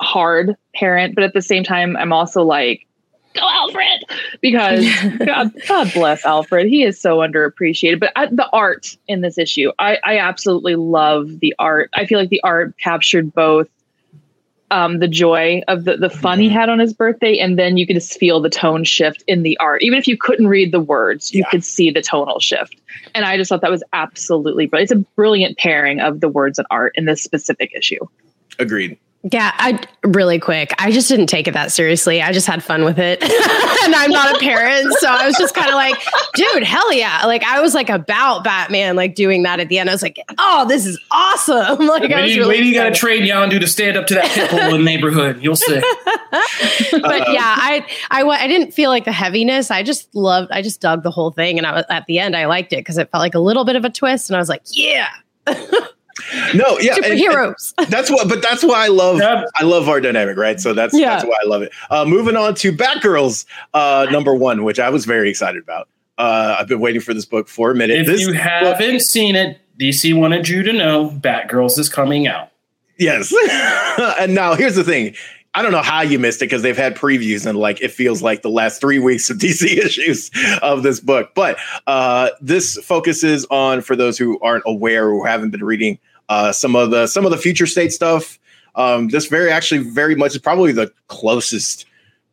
[0.00, 2.86] hard parent, but at the same time, I'm also like,
[3.34, 4.04] go Alfred,
[4.40, 4.84] because
[5.24, 6.66] God, God bless Alfred.
[6.66, 8.00] He is so underappreciated.
[8.00, 11.90] But I, the art in this issue, I, I absolutely love the art.
[11.94, 13.68] I feel like the art captured both
[14.70, 17.86] um, the joy of the, the fun he had on his birthday, and then you
[17.86, 19.82] could just feel the tone shift in the art.
[19.82, 21.50] Even if you couldn't read the words, you Yeah.
[21.50, 22.76] could see the tonal shift.
[23.14, 24.90] And I just thought that was absolutely brilliant.
[24.90, 28.04] It's a brilliant pairing of the words and art in this specific issue.
[28.58, 28.98] Agreed.
[29.32, 30.72] Yeah, I really quick.
[30.78, 32.22] I just didn't take it that seriously.
[32.22, 33.20] I just had fun with it.
[33.84, 35.96] and I'm not a parent, so I was just kind of like,
[36.34, 37.22] dude, hell yeah.
[37.24, 39.90] Like I was like about Batman like doing that at the end.
[39.90, 42.84] I was like, "Oh, this is awesome." Like I was you, really wait, you got
[42.84, 45.42] to train Yondu to stand up to that pit bull in the neighborhood.
[45.42, 45.80] You'll see.
[46.92, 49.70] Uh, but yeah, I I I didn't feel like the heaviness.
[49.70, 52.36] I just loved I just dug the whole thing and I was at the end
[52.36, 54.40] I liked it cuz it felt like a little bit of a twist and I
[54.40, 55.08] was like, "Yeah,
[56.54, 58.28] No, yeah, and- and superheroes." that's what.
[58.28, 59.18] But that's why I love.
[59.18, 59.44] Yeah.
[59.54, 60.60] I love our dynamic, right?
[60.60, 61.10] So that's Yeah.
[61.16, 61.72] that's why I love it.
[61.90, 65.88] Uh, moving on to Batgirls, uh, number one, which I was very excited about.
[66.18, 67.98] Uh, I've been waiting for this book for a minute.
[68.00, 72.48] If this you haven't seen it, DC wanted you to know Batgirls is coming out.
[72.98, 73.34] yes.
[74.18, 75.14] and now here's the thing.
[75.56, 78.20] I don't know how you missed it because they've had previews and like it feels
[78.20, 81.30] like the last three weeks of DC issues of this book.
[81.34, 86.52] But uh, this focuses on for those who aren't aware or haven't been reading uh,
[86.52, 88.38] some of the some of the future state stuff.
[88.74, 91.86] Um, this very actually very much is probably the closest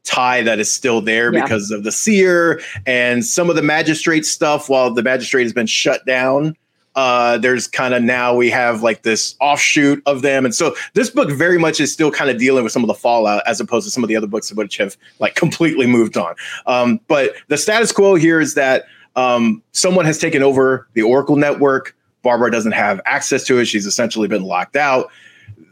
[0.04, 1.42] tie that is still there yeah.
[1.42, 5.66] because of the seer and some of the magistrate stuff while the magistrate has been
[5.66, 6.58] shut down
[6.96, 10.46] uh, there's kind of now we have like this offshoot of them.
[10.46, 12.94] And so this book very much is still kind of dealing with some of the
[12.94, 16.36] fallout as opposed to some of the other books which have like completely moved on.
[16.68, 21.36] Um, but the status quo here is that um, someone has taken over the Oracle
[21.36, 21.96] network.
[22.22, 23.66] Barbara doesn't have access to it.
[23.66, 25.12] She's essentially been locked out.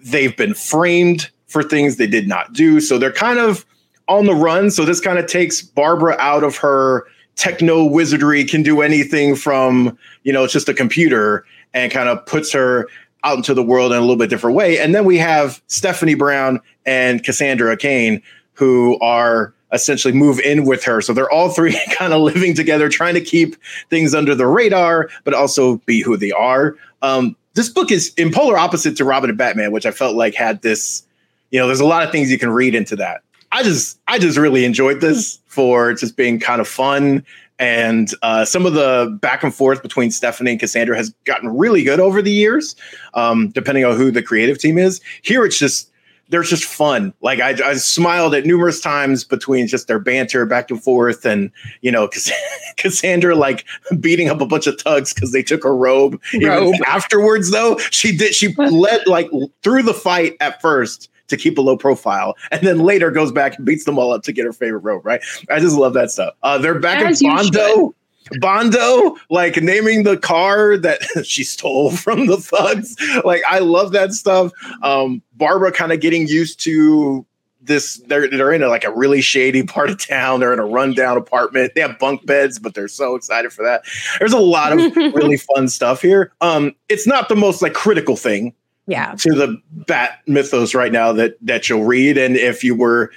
[0.03, 2.79] They've been framed for things they did not do.
[2.79, 3.65] So they're kind of
[4.07, 4.71] on the run.
[4.71, 9.97] So this kind of takes Barbara out of her techno wizardry can do anything from
[10.23, 12.87] you know it's just a computer and kind of puts her
[13.23, 14.79] out into the world in a little bit different way.
[14.79, 18.21] And then we have stephanie brown and cassandra cain
[18.53, 21.01] who are essentially move in with her.
[21.01, 23.55] So they're all three kind of living together trying to keep
[23.89, 26.75] things under the radar but also be who they are.
[27.03, 30.33] Um, this book is in polar opposite to robin and batman which i felt like
[30.33, 31.03] had this
[31.51, 34.17] you know there's a lot of things you can read into that I just I
[34.19, 37.25] just really enjoyed this for just being kind of fun.
[37.59, 41.83] And uh, some of the back and forth between Stephanie and Cassandra has gotten really
[41.83, 42.75] good over the years,
[43.13, 44.99] um, depending on who the creative team is.
[45.21, 45.91] Here, it's just
[46.29, 47.13] they're just fun.
[47.21, 51.51] Like I, I smiled at numerous times between just their banter back and forth, and
[51.81, 52.09] you know,
[52.77, 53.65] Cassandra like
[53.99, 56.19] beating up a bunch of thugs because they took her robe.
[56.41, 56.75] robe.
[56.87, 58.33] afterwards, though, she did.
[58.33, 59.29] She led like
[59.61, 63.57] through the fight at first to keep a low profile, and then later goes back
[63.57, 65.03] and beats them all up to get her favorite rope.
[65.03, 65.21] Right?
[65.49, 66.35] I just love that stuff.
[66.43, 67.95] Uh, they're back As in Bondo.
[68.39, 72.95] Bondo, like naming the car that she stole from the thugs.
[73.25, 74.51] Like, I love that stuff.
[74.81, 77.25] Um, Barbara kind of getting used to
[77.61, 78.01] this.
[78.07, 80.39] They're, they're in a, like a really shady part of town.
[80.39, 81.73] They're in a rundown apartment.
[81.75, 83.83] They have bunk beds, but they're so excited for that.
[84.19, 86.31] There's a lot of really fun stuff here.
[86.41, 88.53] Um, it's not the most like critical thing
[88.87, 89.15] yeah.
[89.15, 92.17] to the bat mythos right now that that you'll read.
[92.17, 93.11] And if you were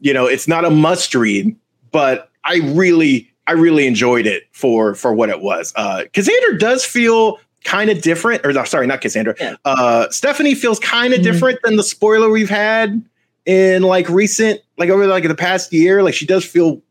[0.00, 1.56] you know it's not a must read
[1.92, 5.72] but i really i really enjoyed it for for what it was.
[5.76, 9.34] Uh cassandra does feel kind of different or no, sorry not cassandra.
[9.38, 9.56] Yeah.
[9.64, 11.32] uh stephanie feels kind of mm-hmm.
[11.32, 13.02] different than the spoiler we've had
[13.46, 16.02] in like recent like over like the past year.
[16.02, 16.82] Like she does feel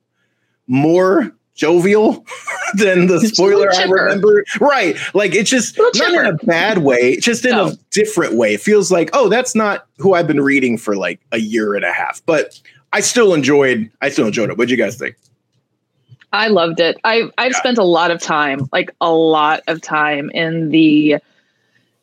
[0.67, 2.25] more jovial
[2.77, 4.45] than the spoiler I remember.
[4.59, 4.95] Right.
[5.13, 7.67] Like it's just not in a bad way, just in no.
[7.67, 8.53] a different way.
[8.53, 11.85] It feels like, oh, that's not who I've been reading for like a year and
[11.85, 12.21] a half.
[12.25, 12.59] But
[12.93, 14.57] I still enjoyed I still enjoyed it.
[14.57, 15.15] What'd you guys think?
[16.33, 16.97] I loved it.
[17.03, 17.57] I I've yeah.
[17.57, 21.17] spent a lot of time, like a lot of time in the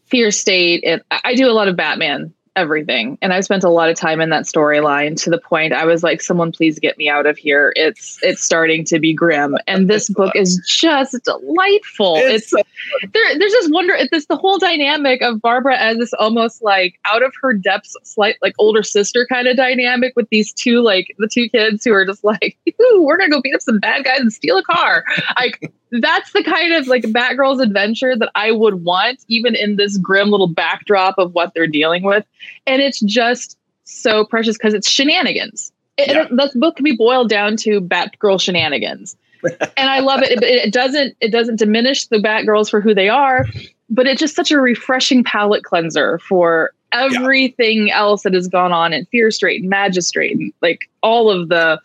[0.07, 0.83] fear state.
[0.85, 3.17] It, I do a lot of Batman everything.
[3.23, 6.03] And I spent a lot of time in that storyline to the point I was
[6.03, 7.73] like, someone please get me out of here.
[7.77, 9.57] It's it's starting to be grim.
[9.67, 12.17] And this book is just delightful.
[12.17, 16.13] It's, it's there, there's this wonder it's this the whole dynamic of Barbara as this
[16.15, 20.53] almost like out of her depths, slight like older sister kind of dynamic with these
[20.53, 22.59] two like the two kids who are just like,
[22.97, 25.05] we're gonna go beat up some bad guys and steal a car.
[25.39, 29.97] Like that's the kind of like Batgirl's adventure that I would want, even in this
[29.99, 32.25] grim little backdrop of what they're dealing with.
[32.67, 35.73] And it's just so precious because it's shenanigans.
[35.97, 36.27] It, yeah.
[36.31, 39.17] this book can be boiled down to Batgirl shenanigans.
[39.45, 40.31] and I love it.
[40.31, 40.43] it.
[40.43, 43.47] It doesn't it doesn't diminish the Batgirls for who they are,
[43.89, 47.99] but it's just such a refreshing palate cleanser for everything yeah.
[47.99, 51.81] else that has gone on in Fear State and Magistrate and like all of the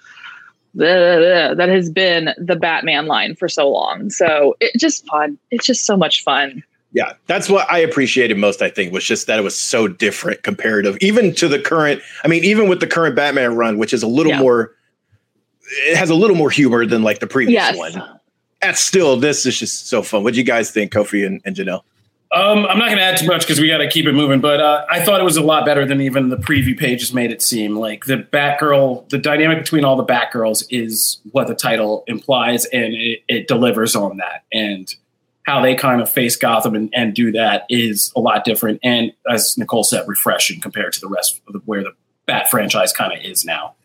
[0.76, 4.10] that has been the Batman line for so long.
[4.10, 5.38] So it's just fun.
[5.52, 6.64] It's just so much fun.
[6.94, 8.62] Yeah, that's what I appreciated most.
[8.62, 12.02] I think was just that it was so different comparative, even to the current.
[12.24, 14.40] I mean, even with the current Batman run, which is a little yeah.
[14.40, 14.76] more,
[15.88, 17.76] it has a little more humor than like the previous yes.
[17.76, 18.02] one.
[18.62, 20.24] That's still this is just so fun.
[20.24, 21.82] What do you guys think, Kofi and, and Janelle?
[22.32, 24.42] Um, I'm not going to add too much because we got to keep it moving.
[24.42, 27.32] But uh, I thought it was a lot better than even the preview pages made
[27.32, 27.76] it seem.
[27.76, 32.94] Like the Batgirl, the dynamic between all the Batgirls is what the title implies, and
[32.94, 34.44] it, it delivers on that.
[34.52, 34.94] And
[35.46, 38.80] how they kind of face Gotham and, and, do that is a lot different.
[38.82, 41.94] And as Nicole said, refreshing compared to the rest of the, where the
[42.26, 43.76] Bat franchise kind of is now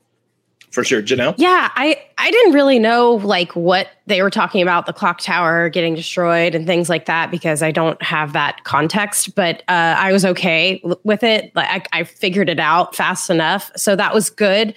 [0.78, 1.02] for sure.
[1.02, 1.34] Janelle?
[1.38, 5.68] Yeah, I, I didn't really know like what they were talking about, the clock tower
[5.68, 10.12] getting destroyed and things like that, because I don't have that context, but uh, I
[10.12, 11.50] was okay with it.
[11.56, 13.72] Like I, I, figured it out fast enough.
[13.76, 14.68] So that was good.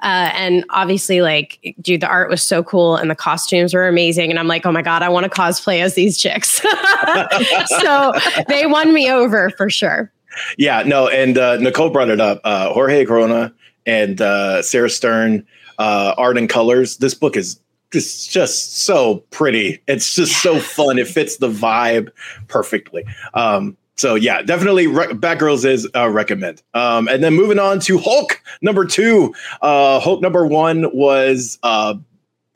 [0.00, 4.30] Uh, and obviously like, dude, the art was so cool and the costumes were amazing.
[4.30, 6.62] And I'm like, oh my God, I want to cosplay as these chicks.
[7.80, 8.12] so
[8.46, 10.12] they won me over for sure.
[10.56, 12.40] Yeah, no, and uh, Nicole brought it up.
[12.44, 13.52] Uh, Jorge Corona
[13.88, 15.44] and uh, Sarah Stern,
[15.78, 16.98] uh, art and colors.
[16.98, 17.58] This book is
[17.90, 19.82] just just so pretty.
[19.88, 20.98] It's just so fun.
[20.98, 22.10] It fits the vibe
[22.46, 23.04] perfectly.
[23.34, 26.62] Um, so yeah, definitely re- Batgirls is uh, recommend.
[26.74, 29.34] Um, and then moving on to Hulk number two.
[29.62, 31.94] Uh, Hulk number one was uh,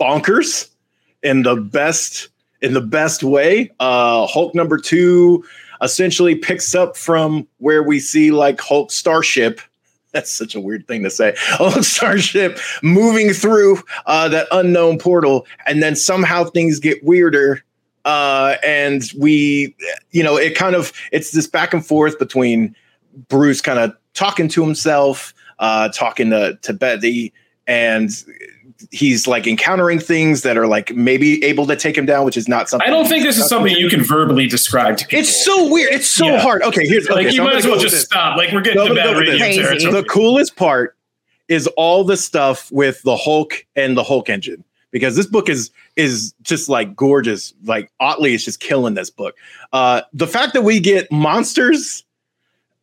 [0.01, 0.69] bonkers
[1.23, 2.29] in the best
[2.61, 3.71] in the best way.
[3.81, 5.45] Uh, Hulk number two
[5.81, 9.61] essentially picks up from where we see like Hulk Starship.
[10.23, 11.35] That's such a weird thing to say.
[11.39, 17.65] Hulk Starship moving through uh, that unknown portal, and then somehow things get weirder.
[18.05, 19.75] Uh, and we,
[20.11, 22.75] you know, it kind of it's this back and forth between
[23.29, 27.33] Bruce kind of talking to himself, uh, talking to to Betty,
[27.67, 28.11] and
[28.91, 32.49] he's like encountering things that are like maybe able to take him down, which is
[32.49, 32.87] not something.
[32.87, 35.21] I don't think this is something you can verbally describe to people.
[35.21, 35.93] It's so weird.
[35.93, 36.41] It's so Yeah.
[36.41, 36.63] hard.
[36.63, 38.37] Okay, here's like okay, you so might as well just stop.
[38.37, 39.93] Like we're getting No, bad radio territory.
[39.93, 40.97] The coolest part
[41.49, 45.71] is all the stuff with the Hulk and the Hulk engine because this book is
[45.97, 47.53] is just like gorgeous.
[47.65, 49.35] Like Ottley is just killing this book.
[49.73, 52.05] Uh, the fact that we get monsters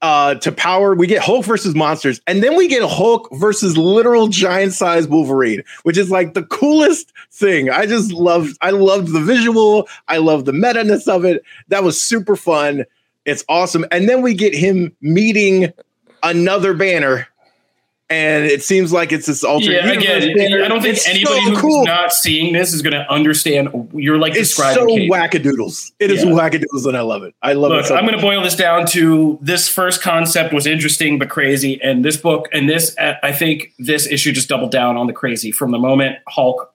[0.02, 4.28] uh, to power, we get Hulk versus monsters, and then we get Hulk versus literal
[4.28, 7.70] giant sized Wolverine, which is like the coolest thing.
[7.70, 8.58] I just loved.
[8.62, 9.88] I loved the visual.
[10.08, 11.44] I love the meta ness of it.
[11.68, 12.86] That was super fun.
[13.26, 13.86] It's awesome.
[13.92, 15.72] And then we get him meeting
[16.24, 17.28] another banner.
[18.12, 20.64] And it seems like it's this alternate Yeah, universe again.
[20.64, 21.86] I don't think It's anybody so who's cool.
[21.86, 23.70] not seeing this is going to understand.
[23.94, 25.32] You're like describing It's so describing.
[25.32, 25.44] Kate.
[25.46, 25.92] wackadoodles.
[26.00, 26.32] It is Yeah.
[26.32, 27.36] wackadoodles, and I love it.
[27.44, 27.86] I love it.
[27.86, 31.80] So I'm going to boil this down to this first concept was interesting but crazy,
[31.84, 35.14] and this book and this uh, I think this issue just doubled down on the
[35.14, 36.74] crazy from the moment Hulk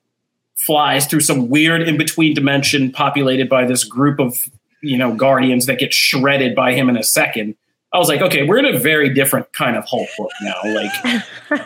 [0.55, 4.38] flies through some weird in between dimension populated by this group of
[4.83, 7.57] you know guardians that get shredded by him in a second.
[7.94, 10.57] I was like, okay, we're in a very different kind of Hulk book now.
[10.64, 10.90] Like,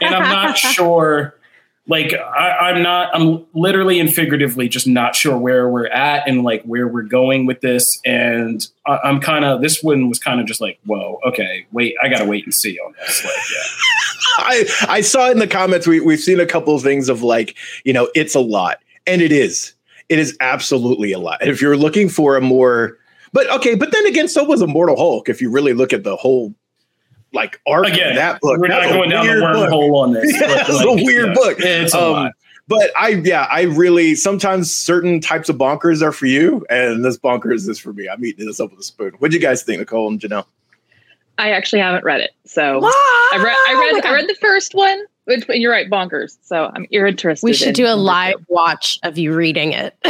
[0.03, 1.35] and I'm not sure.
[1.87, 3.15] Like, I, I'm not.
[3.15, 7.47] I'm literally and figuratively just not sure where we're at and like where we're going
[7.47, 7.99] with this.
[8.05, 9.63] And I, I'm kind of.
[9.63, 12.79] This one was kind of just like, whoa, okay, wait, I gotta wait and see
[12.79, 13.25] on this.
[13.25, 17.09] Like, yeah, I, I saw in the comments we, we've seen a couple of things
[17.09, 19.73] of like you know it's a lot and it is
[20.11, 22.99] it is absolutely a lot if you're looking for a more
[23.33, 26.17] but okay but then again so was immortal hulk if you really look at the
[26.17, 26.55] whole
[27.33, 29.69] like arc again, of that book we're not That's a going down the weird book.
[29.71, 30.33] wormhole on this.
[30.41, 31.57] Yeah, but, it's a weird book.
[31.61, 32.33] It's a Um, lot.
[32.69, 37.19] but I yeah I really sometimes certain types of bonkers are for you and this
[37.19, 39.63] bonkers is for me I'm eating this up with a spoon what do you guys
[39.63, 40.47] think Nicole and Janelle
[41.37, 42.93] I actually haven't read it, so What?
[42.95, 43.57] I read.
[43.69, 44.05] I read.
[44.07, 45.01] I read the first one.
[45.29, 46.39] Which, you're right, bonkers.
[46.43, 47.45] So I'm interested.
[47.45, 48.45] We should in do a live two.
[48.49, 49.95] watch of you reading it.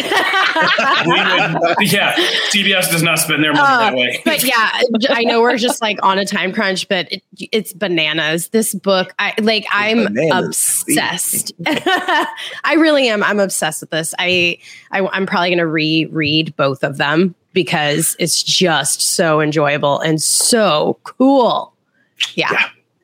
[1.80, 2.14] Yeah,
[2.50, 4.20] CBS does not spend their money Uh, that way.
[4.24, 8.48] but yeah, I know we're just like on a time crunch, but it, it's bananas.
[8.48, 9.66] This book, I like.
[9.70, 10.46] I'm bananas.
[10.46, 11.52] obsessed.
[11.66, 13.22] I really am.
[13.22, 14.14] I'm obsessed with this.
[14.18, 14.58] I,
[14.90, 20.20] I I'm probably going to reread both of them because it's just so enjoyable and
[20.20, 21.72] so cool.
[22.34, 22.50] Yeah,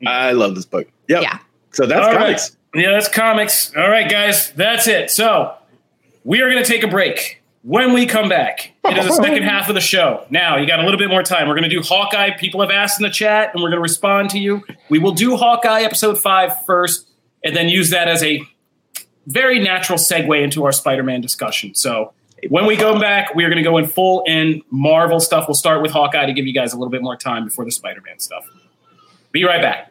[0.00, 0.10] Yeah.
[0.10, 1.38] I love this book yep yeah.
[1.74, 2.18] So that's All right.
[2.18, 3.74] comics Yeah, that's comics.
[3.76, 5.10] All right, guys, that's it.
[5.10, 5.54] So
[6.24, 7.40] we are going to take a break.
[7.62, 9.22] When we come back, it is the oh.
[9.22, 10.26] second half of the show.
[10.28, 11.48] Now you got a little bit more time.
[11.48, 12.36] We're going to do Hawkeye.
[12.36, 14.62] People have asked in the chat, and we're going to respond to you.
[14.90, 17.08] We will do Hawkeye episode five first,
[17.42, 18.42] and then use that as a
[19.26, 21.74] very natural segue into our Spider-Man discussion.
[21.74, 22.12] So
[22.50, 25.48] when we go back, we are going to go in full in Marvel stuff.
[25.48, 27.72] We'll start with Hawkeye to give you guys a little bit more time before the
[27.72, 28.46] Spider-Man stuff.
[29.32, 29.90] Be right back.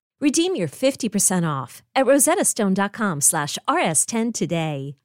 [0.21, 4.95] Redeem your 50% off at rosettastone.com slash rs10 today.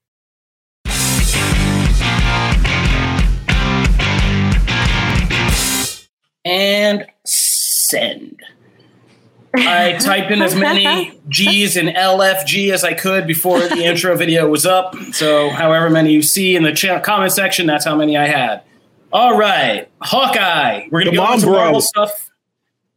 [6.45, 8.41] And send.
[9.55, 14.49] I typed in as many G's and LFG as I could before the intro video
[14.49, 14.95] was up.
[15.12, 18.62] So, however many you see in the ch- comment section, that's how many I had.
[19.12, 20.89] All right, Hawkeye.
[20.91, 21.55] We're gonna go on, into bro.
[21.57, 22.31] Marvel stuff.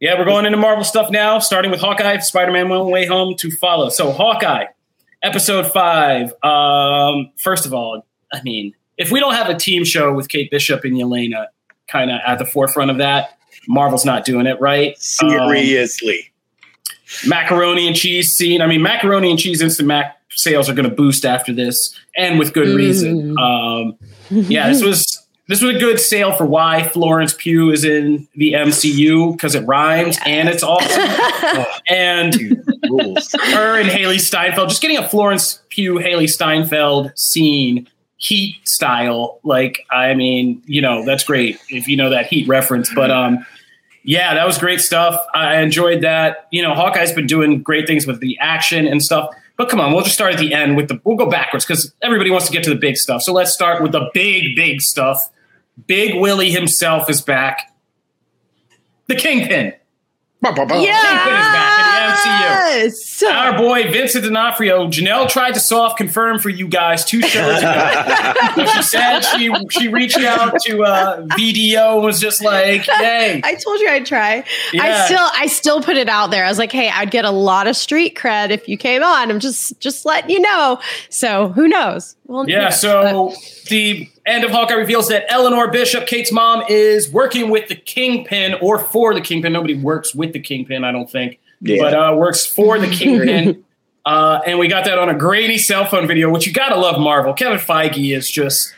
[0.00, 3.50] Yeah, we're going into Marvel stuff now, starting with Hawkeye, Spider-Man: No Way Home to
[3.50, 3.90] follow.
[3.90, 4.64] So, Hawkeye,
[5.22, 6.32] episode five.
[6.42, 10.50] Um, first of all, I mean, if we don't have a team show with Kate
[10.50, 11.48] Bishop and Yelena
[11.88, 13.38] kind of at the forefront of that,
[13.68, 14.92] Marvel's not doing it right.
[15.22, 16.32] Um, Seriously.
[17.26, 18.62] macaroni and cheese scene.
[18.62, 22.38] I mean, macaroni and cheese instant mac sales are going to boost after this, and
[22.38, 23.38] with good reason.
[23.38, 23.98] Um,
[24.30, 25.09] yeah, this was
[25.50, 29.66] this was a good sale for why Florence Pugh is in the MCU because it
[29.66, 31.66] rhymes and it's awesome.
[31.88, 32.36] and
[32.88, 33.32] Rules.
[33.32, 37.88] her and Hailee Steinfeld, just getting a Florence Pugh Hailee Steinfeld scene.
[38.22, 42.92] Heat style, like I mean, you know, that's great if you know that Heat reference.
[42.94, 43.44] But um,
[44.04, 45.18] yeah, that was great stuff.
[45.34, 46.46] I enjoyed that.
[46.52, 49.34] You know, Hawkeye's been doing great things with the action and stuff.
[49.56, 51.00] But come on, we'll just start at the end with the.
[51.02, 53.22] We'll go backwards because everybody wants to get to the big stuff.
[53.22, 55.28] So let's start with the big, big stuff.
[55.86, 57.72] Big Willie himself is back.
[59.06, 59.74] The Kingpin.
[60.42, 62.84] Kingpin is back in the MCU.
[62.84, 63.22] Yes.
[63.22, 64.88] Our boy Vincent D'Onofrio.
[64.88, 68.34] Janelle tried to soft confirm for you guys two shows ago.
[68.74, 73.54] She said she she reached out to uh, VDO and was just like, "Hey, I
[73.54, 74.44] told you I'd try.
[74.72, 74.82] Yeah.
[74.82, 76.44] I still I still put it out there.
[76.44, 79.30] I was like, hey, I'd get a lot of street cred if you came on.
[79.30, 80.80] I'm just just letting you know.
[81.10, 82.16] So who knows?
[82.26, 83.34] Well, Yeah, so
[83.68, 88.54] the end of Hawkeye reveals that Eleanor Bishop, Kate's mom, is working with the Kingpin
[88.60, 89.52] or for the Kingpin.
[89.52, 91.78] Nobody works with the Kingpin, I don't think, Yeah.
[91.82, 93.64] but uh, works for the Kingpin.
[94.06, 97.00] uh, and we got that on a grainy cell phone video, which you gotta love
[97.00, 97.32] Marvel.
[97.34, 98.74] Kevin Feige is just.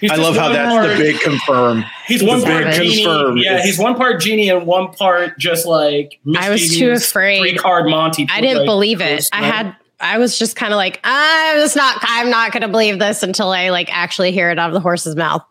[0.00, 1.84] he's I just love how that's part- the big confirm.
[2.06, 3.04] He's one the part big genie.
[3.04, 3.36] confirm.
[3.38, 6.18] Yeah, he's one part genie and one part just like.
[6.36, 7.40] I was too mischievous afraid.
[7.40, 8.26] Three card Monty.
[8.30, 9.14] I didn't like, believe it.
[9.16, 12.68] Bruce I had I was just kind of like, I'm just not I'm not gonna
[12.68, 15.42] believe this until I like actually hear it out of the horse's mouth.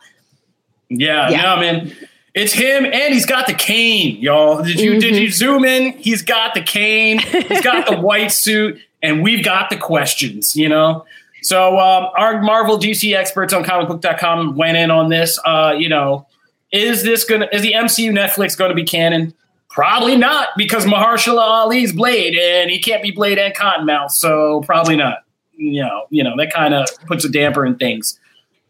[0.90, 1.42] Yeah, Yeah.
[1.42, 1.96] no, man.
[2.34, 4.62] It's him, and he's got the cane, y'all.
[4.62, 5.24] Did you did Mm-hmm.
[5.24, 5.94] you zoom in?
[5.94, 7.20] He's got the cane.
[7.20, 10.56] He's got the white suit, and we've got the questions.
[10.56, 11.06] You know.
[11.44, 15.40] So um, our Marvel DC experts on comicbook.com went in on this.
[15.46, 16.28] Uh, you know,
[16.74, 19.34] is this gonna is the MCU Netflix going to be canon?
[19.76, 24.96] Probably not, because Mahershala Ali's Blade, and he can't be Blade and Cottonmouth, so probably
[24.96, 25.18] not.
[25.58, 28.18] You know, you know that kind of puts a damper in things.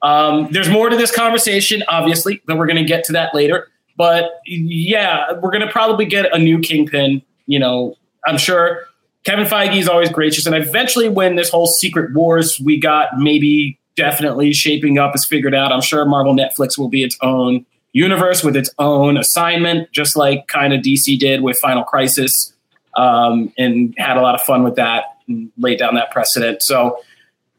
[0.02, 3.68] Um, there's more to this conversation, obviously, but we're going to get to that later.
[3.96, 7.22] But yeah, we're going to probably get a new Kingpin.
[7.46, 7.94] You know,
[8.26, 8.86] I'm sure
[9.26, 13.80] Kevin Feige is always gracious, and eventually, when this whole Secret Wars we got maybe
[13.96, 17.64] definitely shaping up is figured out, I'm sure Marvel Netflix will be its own
[17.96, 22.54] universe with its own assignment, just like kind of DC did with Final Crisis,
[22.96, 26.62] um, and had a lot of fun with that and laid down that precedent.
[26.62, 27.00] So.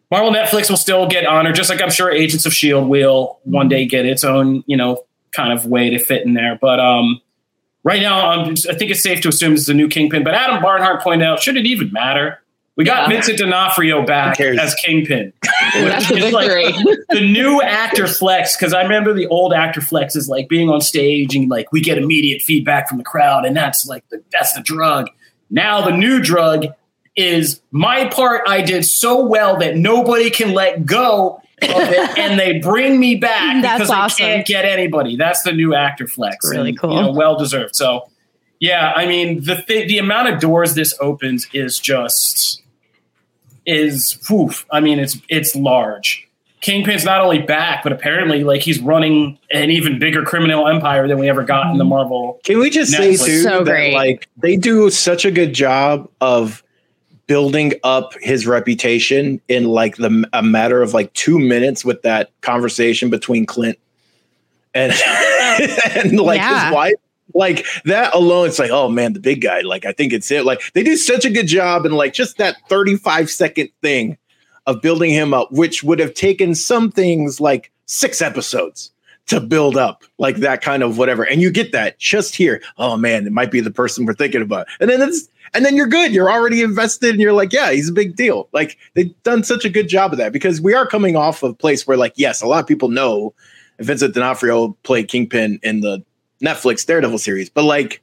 [0.09, 3.67] Marvel Netflix will still get honored, just like I'm sure Agents of Shield will one
[3.67, 6.57] day get its own, you know, kind of way to fit in there.
[6.61, 7.21] But um,
[7.83, 10.23] right now, just, I think it's safe to assume this is a new Kingpin.
[10.23, 12.41] But Adam Barnhardt pointed out, should it even matter?
[12.77, 13.15] We got Yeah.
[13.17, 15.33] Vincent D'Onofrio back as Kingpin.
[15.75, 16.97] That's the It's like victory.
[17.09, 20.81] the new actor flex, because I remember the old actor flex is like being on
[20.83, 24.53] stage and like we get immediate feedback from the crowd, and that's like the, that's
[24.53, 25.09] the drug.
[25.49, 26.67] Now the new drug
[27.17, 32.39] is my part I did so well that nobody can let go of it, and
[32.39, 34.27] they bring me back That's because awesome.
[34.27, 35.17] I can't get anybody.
[35.17, 36.45] That's the new actor flex.
[36.45, 36.95] That's really and, cool.
[36.95, 37.75] You know, well deserved.
[37.75, 38.11] So,
[38.61, 42.63] yeah, I mean the th- the amount of doors this opens is just
[43.67, 44.65] is woof.
[44.71, 46.23] I mean it's it's large.
[46.63, 51.19] Kingpin's not only back, but apparently like he's running an even bigger criminal empire than
[51.19, 51.89] we ever got in the mhm.
[51.91, 52.41] Marvel.
[52.45, 53.95] Can we just say too So that great.
[53.95, 56.63] like they do such a good job of
[57.27, 62.31] building up his reputation in like the a matter of like two minutes with that
[62.41, 63.79] conversation between Clint
[64.75, 64.93] and
[65.95, 66.67] and like Yeah.
[66.67, 66.95] his wife.
[67.35, 69.61] Like that alone, it's like, oh man, the big guy.
[69.61, 70.45] Like I think it's it.
[70.45, 74.17] Like they do such a good job in like just that 35 second thing
[74.67, 78.91] of building him up, which would have taken some things like six episodes
[79.27, 81.25] to build up like that kind of whatever.
[81.25, 82.63] And you get that just here.
[82.79, 84.67] Oh man, it might be the person we're thinking about.
[84.81, 86.13] And then it's and then you're good.
[86.13, 88.49] You're already invested and you're like, yeah, he's a big deal.
[88.53, 91.53] Like they've done such a good job of that because we are coming off of
[91.53, 93.35] a place where like, yes, a lot of people know
[93.79, 96.05] Vincent D'Onofrio played Kingpin in the
[96.43, 98.03] Netflix Daredevil series, but like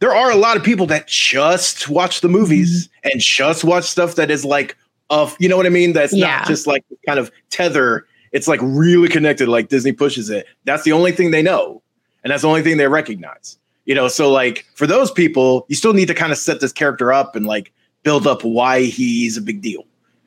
[0.00, 3.08] there are a lot of people that just watch the movies mm-hmm.
[3.12, 4.76] and just watch stuff that is like
[5.10, 5.92] of you know what I mean?
[5.92, 6.38] That's Yeah.
[6.38, 8.06] not just like kind of tether.
[8.32, 10.46] It's like really connected, like Disney pushes it.
[10.64, 11.82] That's the only thing they know,
[12.22, 13.58] and that's the only thing they recognize.
[13.86, 16.72] You know, so like for those people, you still need to kind of set this
[16.72, 17.72] character up and like
[18.02, 19.84] build up why he's a big deal.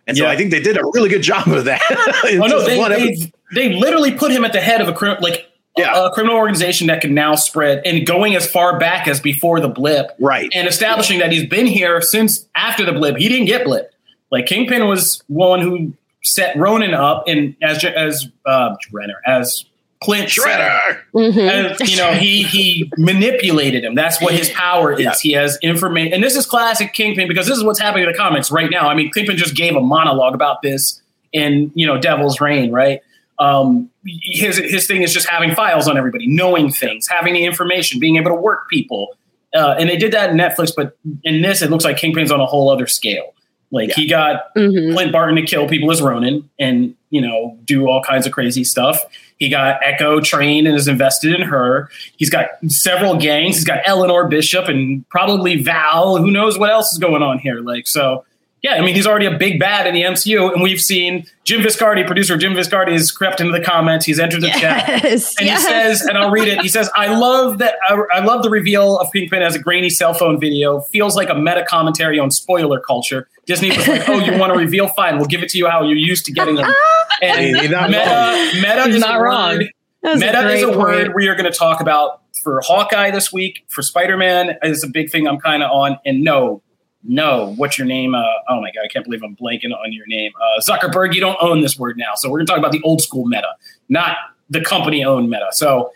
[0.08, 0.32] And so Yeah.
[0.32, 1.82] I think they did a really good job of that.
[2.24, 5.51] Oh no, they, they, they literally put him at the head of a crim- like
[5.78, 6.05] Yeah.
[6.07, 9.69] a criminal organization that can now spread and going as far back as before the
[9.69, 10.49] blip, right.
[10.53, 13.15] and establishing that he's been here since after the blip.
[13.15, 13.93] He didn't get blip.
[14.32, 15.93] Like Kingpin was one who
[16.24, 19.65] set Ronin up, and as as uh, Renner as
[20.01, 20.97] Clint said, Shredder.
[21.13, 21.80] Mhm.
[21.80, 23.93] and, you know, he he manipulated him.
[23.93, 24.99] That's what his power is.
[25.01, 25.13] Yeah.
[25.22, 28.17] He has information, and this is classic Kingpin because this is what's happening in the
[28.17, 28.89] comics right now.
[28.89, 31.01] I mean, Kingpin just gave a monologue about this
[31.34, 33.01] in you know Devil's Reign, right?
[33.41, 37.99] Um, his his thing is just having files on everybody, knowing things, having the information,
[37.99, 39.17] being able to work people,
[39.55, 40.71] uh, and they did that in Netflix.
[40.75, 43.33] But in this, it looks like Kingpin's on a whole other scale.
[43.71, 44.93] Like he got Mhm.
[44.93, 48.65] Clint Barton to kill people as Ronin and, you know, do all kinds of crazy
[48.65, 49.01] stuff.
[49.37, 51.89] He got Echo trained and is invested in her.
[52.17, 53.55] He's got several gangs.
[53.55, 56.17] He's got Eleanor Bishop and probably Val.
[56.17, 57.61] Who knows what else is going on here?
[57.61, 58.25] Like, so
[58.62, 60.53] yeah, I mean, he's already a big bad in the MCU.
[60.53, 64.05] And we've seen Jim Viscardi, producer Jim Viscardi, has crept into the comments.
[64.05, 64.88] He's entered the chat.
[64.88, 65.36] And yes.
[65.36, 66.62] he says, and I'll read it.
[66.62, 67.76] He says, "I love that.
[67.89, 70.82] I, I love the reveal of Pinkpin as a grainy cell phone video.
[70.82, 73.28] Feels like a meta commentary on spoiler culture.
[73.47, 74.88] Disney was like, "Oh, you want to reveal?
[74.89, 76.72] Fine, we'll give it to you how you're used to getting them."
[77.22, 79.57] And He's not meta, meta is not a wrong.
[79.57, 79.72] word.
[80.01, 81.16] That was a Meta is a great word point.
[81.16, 83.64] we are going to talk about for Hawkeye this week.
[83.68, 85.99] For Spider Man is a big thing I'm kind of on.
[86.03, 86.64] And no,
[87.04, 88.14] no, what's your name?
[88.14, 90.32] Uh, oh my god, I can't believe I'm blanking on your name.
[90.39, 92.14] Uh, Zuckerberg, you don't own this word now.
[92.16, 93.49] So we're going to talk about the old school meta,
[93.89, 94.18] not
[94.49, 95.47] the company owned meta.
[95.52, 95.91] So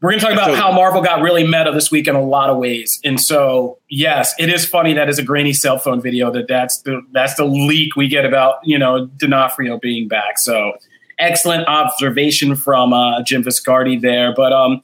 [0.00, 2.22] we're going to talk about So- how Marvel got really meta this week in a
[2.22, 3.00] lot of ways.
[3.04, 6.82] And so, yes, it is funny that is a grainy cell phone video that that's
[6.82, 10.38] the that's the leak we get about you know D'Onofrio being back.
[10.38, 10.72] So
[11.18, 14.34] excellent observation from uh, Jim Viscardi there.
[14.34, 14.82] But um,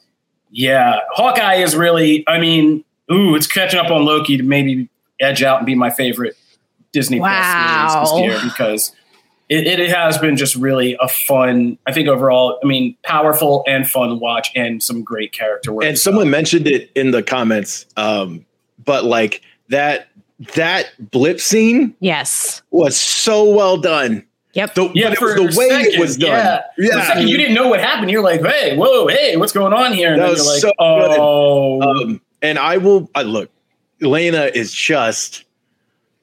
[0.51, 2.25] yeah, Hawkeye is really.
[2.29, 4.89] I mean, ooh, it's catching up on Loki to maybe
[5.21, 6.37] edge out and be my favorite
[6.93, 7.89] Disney Wow.
[7.93, 8.93] Plus series this year because
[9.49, 11.79] it, it has been just really a fun.
[11.87, 15.85] I think overall, I mean, powerful and fun watch and some great character work.
[15.85, 17.87] And someone mentioned it in the comments.
[17.97, 18.45] Um,
[18.85, 20.09] but like that
[20.55, 22.63] that blip scene Yes.
[22.71, 24.25] was so well done.
[24.55, 24.75] Yep.
[24.75, 26.29] The, Yeah, but it for was the way second, it was done.
[26.31, 27.07] Yeah, For a Yeah.
[27.07, 28.11] second, you didn't know what happened.
[28.11, 30.61] You're like, "Hey, whoa, hey, what's going on here?" And That then was you're like,
[30.61, 31.17] so good.
[31.21, 33.51] "Oh, Um, and I will I look,
[34.01, 35.45] Yelena is just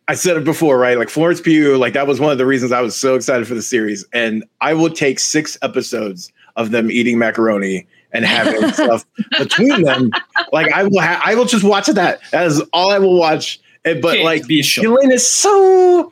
[0.08, 0.98] I said it before, right?
[0.98, 3.56] Like Florence Pugh, like that was one of the reasons I was so excited for
[3.56, 4.06] the series.
[4.14, 9.04] And I will take six episodes of them eating macaroni and having stuff
[9.38, 10.12] between them.
[10.52, 12.20] Like I will ha- I will just watch that.
[12.32, 13.60] That is all I will watch.
[13.84, 16.12] And, but can't like be a show." Elaine is so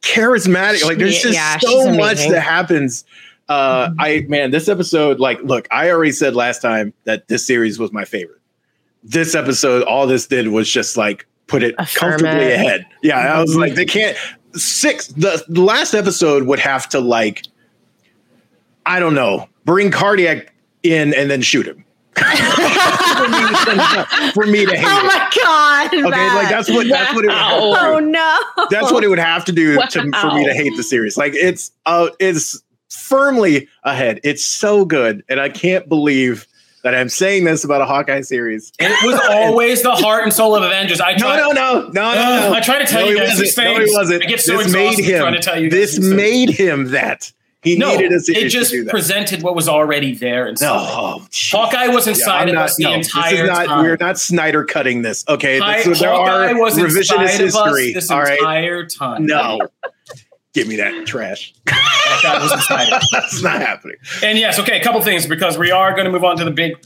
[0.00, 0.84] charismatic.
[0.84, 3.04] Like there's just yeah, so much that happens.
[3.48, 7.78] Uh, I man, this episode, like, look, I already said last time that this series
[7.78, 8.40] was my favorite.
[9.04, 12.86] This episode, all this did was just like put it comfortably ahead.
[13.02, 14.16] Yeah, I was like, they can't
[14.54, 15.08] six.
[15.08, 17.46] The, the last episode would have to like,
[18.86, 21.84] I don't know, bring cardiac in and then shoot him.
[22.14, 22.22] for,
[23.28, 25.92] me to, for me to hate Oh my god.
[25.92, 28.38] Okay, like that's what that's what it would have to Oh no.
[28.70, 31.16] That's what it would have to do to, for me to hate the series.
[31.16, 34.20] Like it's uh it's firmly ahead.
[34.22, 36.46] It's so good, and I can't believe
[36.84, 38.70] that I'm saying this about a Hawkeye series.
[38.78, 41.00] It was always the heart and soul of Avengers.
[41.00, 42.02] I No, tried, no, no, no, no.
[42.10, 42.52] Ugh, no.
[42.54, 43.56] I try to tell No, you guys wasn't.
[43.66, 44.22] No, he wasn't.
[44.22, 45.18] I get so this made him.
[45.20, 47.32] trying to tell you This made him that.
[47.62, 48.90] He no, needed a it series just to do that.
[48.90, 50.46] presented what was already there.
[50.46, 51.26] And no, oh.
[51.32, 53.84] Hawkeye was inside of not- us the no, entire this is not, time.
[53.86, 55.24] We're not Snyder cutting this.
[55.26, 57.92] Okay, Hi- That's- there Hawkeye are was revisionist inside of us history.
[57.94, 59.24] this All right, entire time.
[59.24, 59.60] no,
[60.54, 61.52] give me that trash.
[61.68, 63.08] Hawkeye was inside of us.
[63.12, 63.96] That's not happening.
[64.22, 66.50] And yes, okay, a couple things because we are going to move on to the
[66.50, 66.76] big,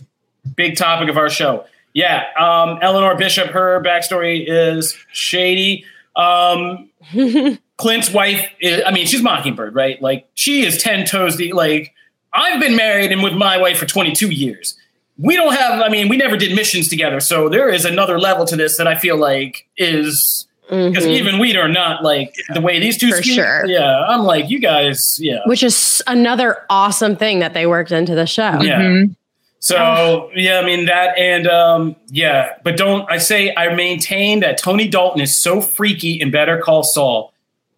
[0.57, 1.67] big topic of our show.
[1.95, 5.85] Yeah, um, Eleanor Bishop, her backstory is shady.
[6.17, 6.91] Um,
[7.77, 10.01] Clint's wife, is, I mean, she's Mockingbird, right?
[10.03, 11.55] Like she is ten toes deep.
[11.55, 11.95] Like
[12.33, 14.77] I've been married and with my wife for twenty two years.
[15.17, 15.81] We don't have.
[15.81, 18.87] I mean, we never did missions together, so there is another level to this that
[18.87, 21.13] I feel like is because Mhm.
[21.19, 23.35] even we are not like the way these two For speak.
[23.37, 23.67] sure.
[23.67, 25.19] Yeah, I'm like you guys.
[25.21, 28.61] Yeah, Which is another awesome thing that they worked into the show.
[28.63, 28.81] Yeah.
[28.81, 29.15] Mhm.
[29.61, 34.57] So yeah, I mean that, and um, yeah, but don't I say I maintain that
[34.59, 37.33] Tony Dalton is so freaky in Better Call Saul.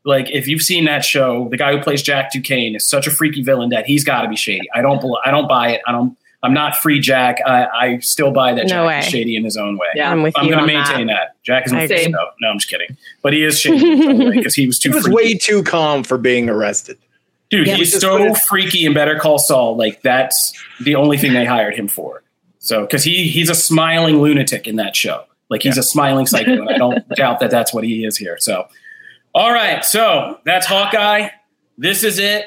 [0.04, 3.10] Like if you've seen that show, the guy who plays Jack Duquesne is such a
[3.10, 4.68] freaky villain that he's got to be shady.
[4.74, 5.80] I don't, bel- I don't buy it.
[5.86, 6.16] I don't.
[6.42, 7.36] I'm not free Jack.
[7.44, 8.98] I, I still buy that No Jack way.
[9.00, 9.88] is shady in his own way.
[9.94, 10.10] Yeah.
[10.10, 11.34] I'm with I'm you going to maintain that.
[11.36, 11.42] that.
[11.42, 12.96] Jack is I no, no, I'm just kidding.
[13.22, 15.14] But he is shady in his own way because he was too He was freaky.
[15.16, 16.96] way too calm for being arrested.
[17.50, 17.74] Dude, Yeah.
[17.76, 19.76] he's so freaky in Better Call Saul.
[19.76, 22.22] Like that's the only thing they hired him for.
[22.58, 26.52] So, because he he's a smiling lunatic in that show, like he's a smiling psycho,
[26.52, 28.36] and I don't doubt that that's what he is here.
[28.38, 28.68] So,
[29.34, 31.28] all right, so that's Hawkeye.
[31.78, 32.44] This is it.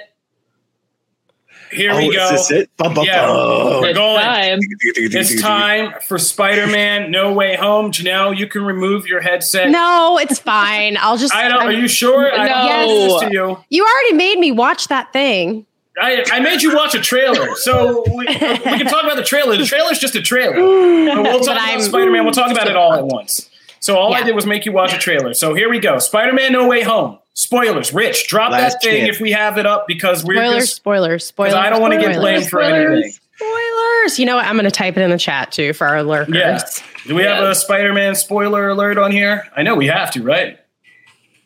[1.74, 2.26] Here oh, we go.
[2.26, 2.70] Is this it?
[2.78, 3.26] Bum, bum, Yeah.
[3.26, 3.82] bum.
[3.82, 4.22] We're going.
[4.22, 4.60] time.
[4.62, 7.92] It's time for Spider-Man: No Way Home.
[7.92, 9.70] Janelle, you can remove your headset.
[9.70, 10.98] No, it's fine.
[10.98, 11.34] I'll just.
[11.36, 11.64] I don't.
[11.64, 12.32] Are I'm- you sure?
[12.34, 12.88] I don't No.
[12.88, 13.64] do this to you.
[13.70, 15.66] you already made me watch that thing.
[16.02, 19.56] I, I made you watch a trailer, so we, we can talk about the trailer.
[19.58, 20.54] The trailer's just a trailer.
[21.14, 22.24] But we'll talk But about Spider-Man.
[22.24, 23.50] We'll talk about it all at once.
[23.80, 25.34] So all I did was make you watch a trailer.
[25.34, 26.00] So here we go.
[26.00, 27.20] Spider-Man: No Way Home.
[27.36, 27.94] Spoilers.
[27.94, 29.16] Rich, drop Last that thing chance.
[29.16, 31.54] if we have it up because we're Spoilers, just spoilers, spoilers.
[31.56, 32.22] I don't wanna get spoilers.
[32.22, 33.12] blamed for anything.
[33.36, 34.20] Spoilers.
[34.20, 34.46] You know what?
[34.46, 36.36] I'm going to type it in the chat too for our lurkers.
[36.36, 36.62] Yeah.
[37.08, 39.48] Do we have a Spider-Man spoiler alert on here?
[39.58, 40.60] I know we have to, right?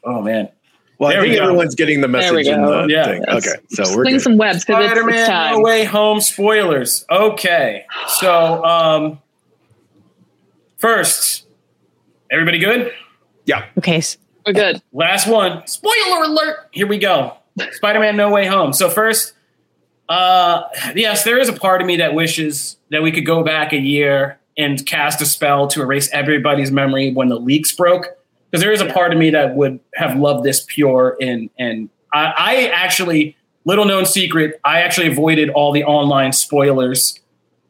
[0.03, 0.49] Oh man.
[0.99, 1.43] Well, There I think go.
[1.43, 2.81] everyone's getting the There we message in go.
[2.87, 3.05] the Yeah.
[3.05, 3.23] thing.
[3.27, 4.21] Let's Okay, so we're Sling good.
[4.21, 5.53] some webs because it's, it's Spider-Man time.
[5.53, 7.05] No Way Home spoilers.
[7.09, 7.85] Okay.
[8.19, 9.19] So um
[10.77, 11.45] first,
[12.31, 12.91] everybody good?
[13.45, 13.65] yeah.
[13.77, 14.01] Okay.
[14.47, 14.81] We're good.
[14.93, 15.67] Last one.
[15.67, 16.69] Spoiler alert.
[16.71, 17.35] Here we go.
[17.71, 18.71] Spider-Man No Way Home.
[18.71, 19.33] So first,
[20.07, 20.63] uh
[20.95, 23.77] yes, there is a part of me that wishes that we could go back a
[23.77, 28.07] year and cast a spell to erase everybody's memory when the leaks broke.
[28.49, 31.89] Because there is a part of me that would have loved this pure and and
[32.13, 33.35] I, I actually
[33.65, 37.19] little known secret, I actually avoided all the online spoilers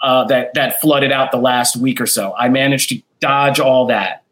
[0.02, 2.36] uh, that that flooded out the last week or so.
[2.38, 4.24] I managed to dodge all that.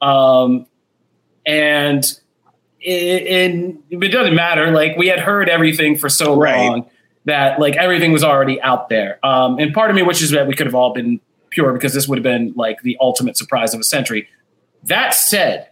[0.00, 0.66] Um,
[1.46, 2.04] and
[2.80, 2.92] it,
[3.52, 4.70] it, it doesn't matter.
[4.70, 6.68] Like we had heard everything for so Right.
[6.68, 6.90] long
[7.26, 9.18] that like everything was already out there.
[9.24, 11.20] Um, and part of me wishes that we could have all been
[11.50, 14.28] pure because this would have been like the ultimate surprise of a century.
[14.84, 15.68] That said,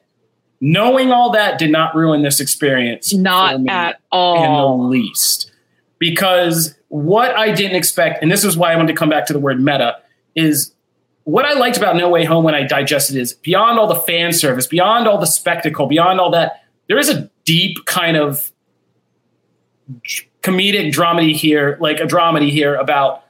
[0.60, 3.14] knowing all that did not ruin this experience.
[3.14, 4.44] Not at all.
[4.44, 4.52] in
[4.82, 5.50] the least.
[5.98, 9.32] Because what I didn't expect, and this is why I wanted to come back to
[9.32, 9.96] the word meta,
[10.36, 10.72] is
[11.28, 14.32] what I liked about No Way Home when I digested is beyond all the fan
[14.32, 18.50] service, beyond all the spectacle, beyond all that, there is a deep kind of
[20.42, 23.24] comedic dramedy here, like a dramedy here about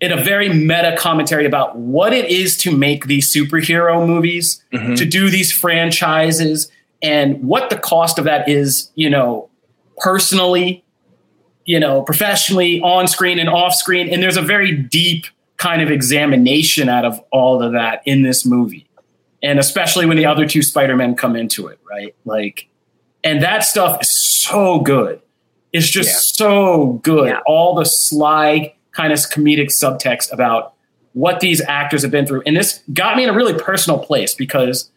[0.00, 4.96] in a very meta commentary about what it is to make these superhero movies, Mhm.
[4.96, 6.70] to do these franchises,
[7.02, 9.50] and what the cost of that is, you know,
[9.98, 10.82] personally,
[11.66, 14.08] you know, professionally, on screen and off screen.
[14.08, 15.26] And there's a very deep
[15.58, 18.88] kind of examination out of all of that in this movie.
[19.42, 22.14] And especially when the other two Spider-Men come into it, right?
[22.24, 22.68] Like,
[23.22, 25.20] and that stuff is so good.
[25.72, 26.46] It's just Yeah.
[26.46, 27.28] so good.
[27.28, 27.40] Yeah.
[27.46, 30.72] All the sly kind of comedic subtext about
[31.12, 32.42] what these actors have been through.
[32.46, 34.90] And this got me in a really personal place because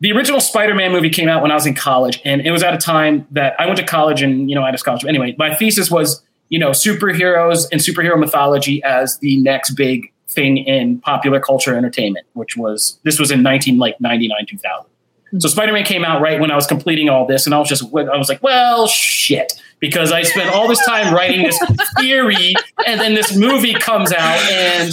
[0.00, 2.74] the original Spider-Man movie came out when I was in college, and it was at
[2.74, 5.08] a time that I went to college and you know I had a scholarship.
[5.08, 10.58] Anyway, my thesis was you know superheroes and superhero mythology as the next big thing
[10.58, 14.90] in popular culture entertainment, which was this was in nineteen like ninety nine two thousand.
[15.30, 15.40] Hmm.
[15.40, 17.82] So Spider-Man came out right when I was completing all this, and I was just
[17.84, 21.58] I was like, well, shit, because I spent all this time writing this
[21.98, 22.52] theory,
[22.86, 24.92] and then this movie comes out and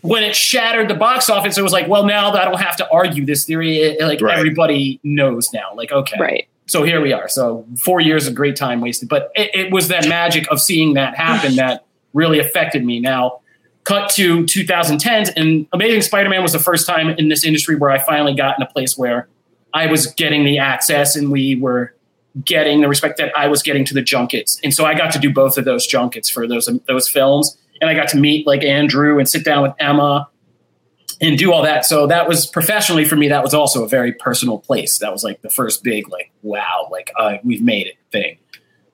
[0.00, 2.76] when it shattered the box office, it was like, well, now that I don't have
[2.76, 3.78] to argue this theory.
[3.78, 4.38] It, like Right.
[4.38, 5.74] everybody knows now.
[5.74, 6.48] Like, okay, Right.
[6.68, 7.28] So here we are.
[7.28, 10.94] So four years of great time wasted, but it, it was that magic of seeing
[10.94, 13.00] that happen that really affected me.
[13.00, 13.40] Now,
[13.84, 17.98] cut to 2010s, and Amazing Spider-Man was the first time in this industry where I
[17.98, 19.28] finally got in a place where
[19.72, 21.94] I was getting the access and we were
[22.44, 24.60] getting the respect that I was getting to the junkets.
[24.62, 27.56] And so I got to do both of those junkets for those those films.
[27.80, 30.28] And I got to meet like Andrew and sit down with Emma
[31.20, 31.84] and do all that.
[31.84, 34.98] So that was professionally for me, that was also a very personal place.
[34.98, 38.38] That was like the first big, like, wow, like uh, we've made it thing.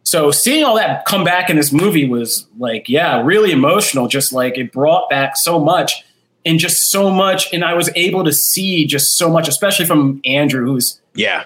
[0.03, 4.07] So seeing all that come back in this movie was like, yeah, really emotional.
[4.07, 6.05] Just like it brought back so much
[6.45, 7.53] and just so much.
[7.55, 11.45] And I was able to see just so much, especially from Andrew, who's Yeah.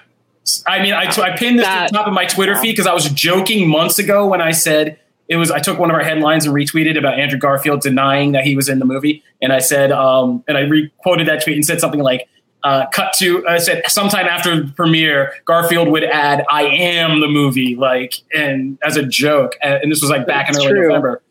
[0.66, 2.94] I mean, I pinned this That- to the top of my Twitter feed because I
[2.94, 4.98] was joking months ago when I said
[5.28, 5.50] it was.
[5.50, 8.68] I took one of our headlines and retweeted about Andrew Garfield denying that he was
[8.68, 12.00] in the movie, and I said, um, and I re-quoted that tweet and said something
[12.00, 12.28] like,
[12.64, 17.28] uh, "Cut to," I said, sometime after the premiere, Garfield would add, "I am the
[17.28, 20.88] movie," like, and as a joke, and, and this was like back in early true.
[20.88, 21.22] November.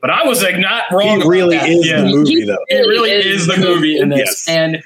[0.00, 1.02] But I was like not wrong.
[1.06, 1.68] He about really that.
[1.68, 2.00] is Yeah.
[2.00, 2.58] the movie, though.
[2.66, 4.48] It really is the movie in this, Yes.
[4.48, 4.82] and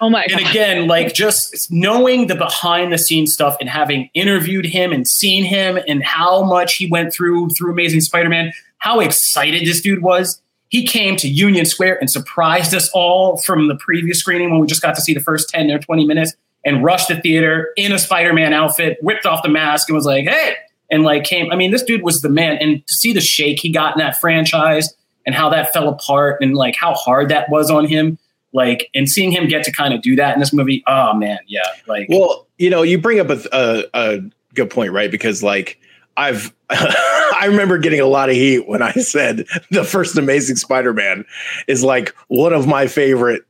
[0.00, 0.50] Oh my and god.
[0.50, 5.44] again, like just knowing the behind the scenes stuff and having interviewed him and seen
[5.44, 10.40] him and how much he went through through Amazing Spider-Man, how excited this dude was.
[10.68, 14.66] He came to Union Square and surprised us all from the previous screening when we
[14.66, 16.34] just got to see the first 10 or 20 minutes
[16.64, 20.26] and rushed the theater in a Spider-Man outfit, whipped off the mask and was like,
[20.26, 20.54] hey,
[20.90, 21.50] and like came.
[21.50, 22.58] I mean, this dude was the man.
[22.58, 24.94] And to see the shake he got in that franchise
[25.26, 28.18] and how that fell apart and like how hard that was on him.
[28.58, 31.38] Like, and seeing him get to kind of do that in this movie, oh man,
[31.46, 31.60] yeah.
[31.86, 34.18] Like, well, you know, you bring up a, a, a
[34.52, 35.12] good point, right?
[35.12, 35.78] Because like
[36.16, 41.24] I've I remember getting a lot of heat when I said the first Amazing Spider-Man
[41.68, 43.44] is like one of my favorite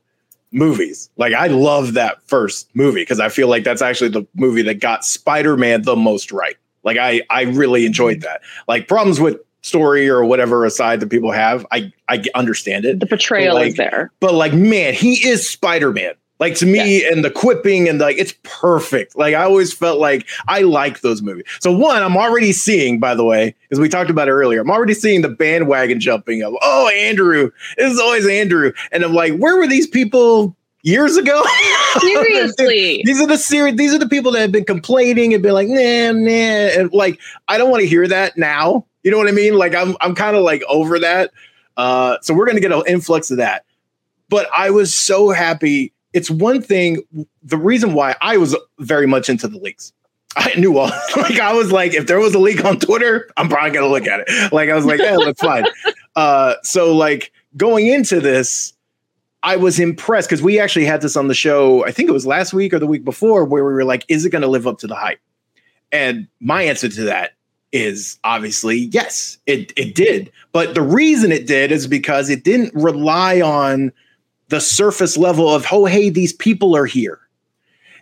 [0.51, 1.09] movies.
[1.17, 4.75] Like I love that first movie because I feel like that's actually the movie that
[4.75, 6.55] got Spider-Man the most right.
[6.83, 8.25] Like I I really enjoyed mm-hmm.
[8.25, 8.41] that.
[8.67, 12.99] Like problems with story or whatever aside that people have, I I understand it.
[12.99, 14.11] The portrayal like, is there.
[14.19, 16.13] But like man, he is Spider-Man.
[16.39, 17.13] Like to me, yes.
[17.13, 19.17] and the quipping and like it's perfect.
[19.17, 21.43] Like I always felt like I like those movies.
[21.59, 24.93] So one, I'm already seeing, by the way, as we talked about earlier, I'm already
[24.93, 26.53] seeing the bandwagon jumping up.
[26.61, 31.43] oh Andrew, this is always Andrew, and I'm like, where were these people years ago?
[31.99, 33.75] Seriously, these are the series.
[33.75, 37.19] These are the people that have been complaining and been like, nah, nah, and like
[37.49, 38.85] I don't want to hear that now.
[39.03, 39.55] You know what I mean?
[39.55, 41.31] Like I'm I'm kind of like over that.
[41.77, 43.65] Uh, so we're gonna get an influx of that.
[44.29, 47.03] But I was so happy it's one thing.
[47.43, 49.93] The reason why I was very much into the leaks,
[50.35, 50.91] I knew all.
[51.15, 54.07] like I was like, if there was a leak on Twitter, I'm probably gonna look
[54.07, 54.53] at it.
[54.53, 55.65] Like I was like, yeah, that's fine.
[56.15, 58.73] Uh, so like going into this,
[59.41, 61.85] I was impressed because we actually had this on the show.
[61.85, 64.25] I think it was last week or the week before, where we were like, is
[64.25, 65.19] it going to live up to the hype?
[65.93, 67.33] And my answer to that
[67.71, 70.31] is obviously yes, it it did.
[70.51, 73.91] But the reason it did is because it didn't rely on
[74.49, 77.19] the surface level of, oh, hey, these people are here.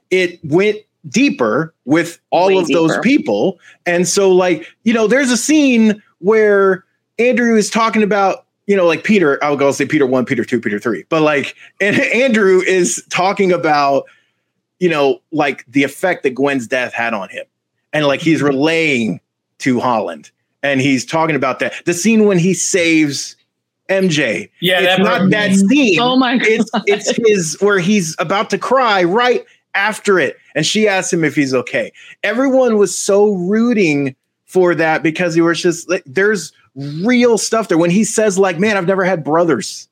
[0.09, 2.79] It went deeper with all Way of deeper.
[2.79, 3.59] those people.
[3.85, 6.85] And so, like, you know, there's a scene where
[7.19, 10.59] Andrew is talking about, you know, like Peter, I'll go say Peter one, Peter two,
[10.59, 14.05] Peter three, but like, and Andrew is talking about,
[14.79, 17.45] you know, like the effect that Gwen's death had on him.
[17.93, 18.47] And like he's mm-hmm.
[18.47, 19.21] relaying
[19.59, 20.31] to Holland
[20.63, 21.73] and he's talking about that.
[21.85, 23.35] The scene when he saves
[23.89, 24.49] MJ.
[24.59, 25.99] Yeah, it's not that scene.
[25.99, 29.45] Oh my god, it's it's his where he's about to cry right
[29.75, 31.91] after it, and she asks him if he's okay.
[32.23, 37.77] Everyone was so rooting for that because he was just like, there's real stuff there
[37.77, 39.87] when he says like, "Man, I've never had brothers."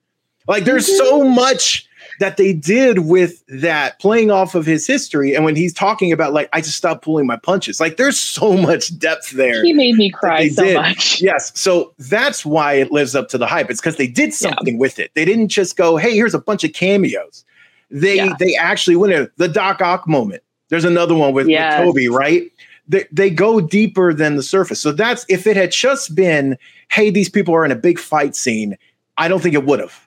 [0.48, 1.88] Like, there's so much
[2.20, 6.34] that they did with that playing off of his history and when he's talking about
[6.34, 7.80] like i just stopped pulling my punches.
[7.80, 10.76] Like there's so much depth there he made me cry so did.
[10.76, 11.22] much.
[11.26, 11.52] Yes.
[11.60, 13.70] So that's why it lives up to the hype.
[13.70, 14.80] It's because they did something yeah.
[14.80, 15.12] with it.
[15.16, 17.44] They didn't just go hey here's a bunch of cameos.
[17.90, 18.34] They yeah.
[18.40, 19.30] they actually went in.
[19.38, 20.44] The doc ock moment.
[20.70, 21.80] There's another one with, yes.
[21.80, 22.52] with tobey right?
[22.88, 24.80] They, they go deeper than the surface.
[24.80, 26.58] So that's if it had just been
[26.90, 28.78] hey these people are in a big fight scene
[29.18, 30.05] i don't think it would have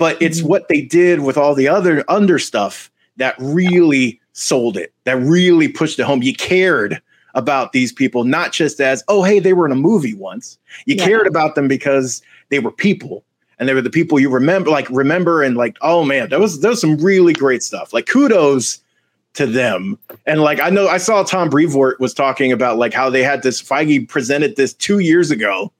[0.00, 0.48] but it's mm-hmm.
[0.48, 5.68] what they did with all the other under stuff that really sold it, that really
[5.68, 6.22] pushed it home.
[6.22, 7.02] You cared
[7.34, 10.58] about these people, not just as, oh, hey, they were in a movie once.
[10.86, 11.04] You yeah.
[11.04, 13.24] cared about them because they were people
[13.58, 16.62] and they were the people you remember, like remember and like, oh man, that was
[16.62, 17.92] that was some really great stuff.
[17.92, 18.82] Like kudos
[19.34, 19.98] to them.
[20.24, 23.42] And like I know I saw Tom Brevoort was talking about like how they had
[23.42, 25.70] this Feige presented this two years ago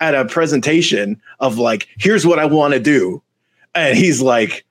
[0.00, 3.22] at a presentation of like, here's what I want to do
[3.74, 4.64] and he's like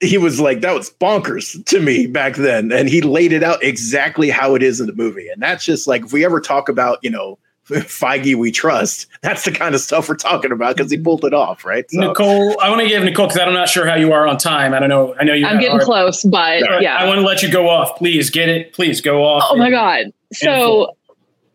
[0.00, 3.62] he was like that was bonkers to me back then and he laid it out
[3.62, 6.68] exactly how it is in the movie and that's just like if we ever talk
[6.68, 7.38] about you know
[7.68, 9.06] Feige we trust.
[9.22, 11.88] That's the kind of stuff we're talking about because he pulled it off, right?
[11.90, 12.00] So.
[12.00, 14.74] Nicole, I want to give Nicole because I'm not sure how you are on time.
[14.74, 15.14] I don't know.
[15.18, 15.46] I know you.
[15.46, 15.84] I'm getting hard.
[15.84, 16.82] close, but right.
[16.82, 17.96] yeah, I want to let you go off.
[17.96, 18.72] Please get it.
[18.72, 19.44] Please go off.
[19.46, 20.12] Oh my god!
[20.32, 20.96] So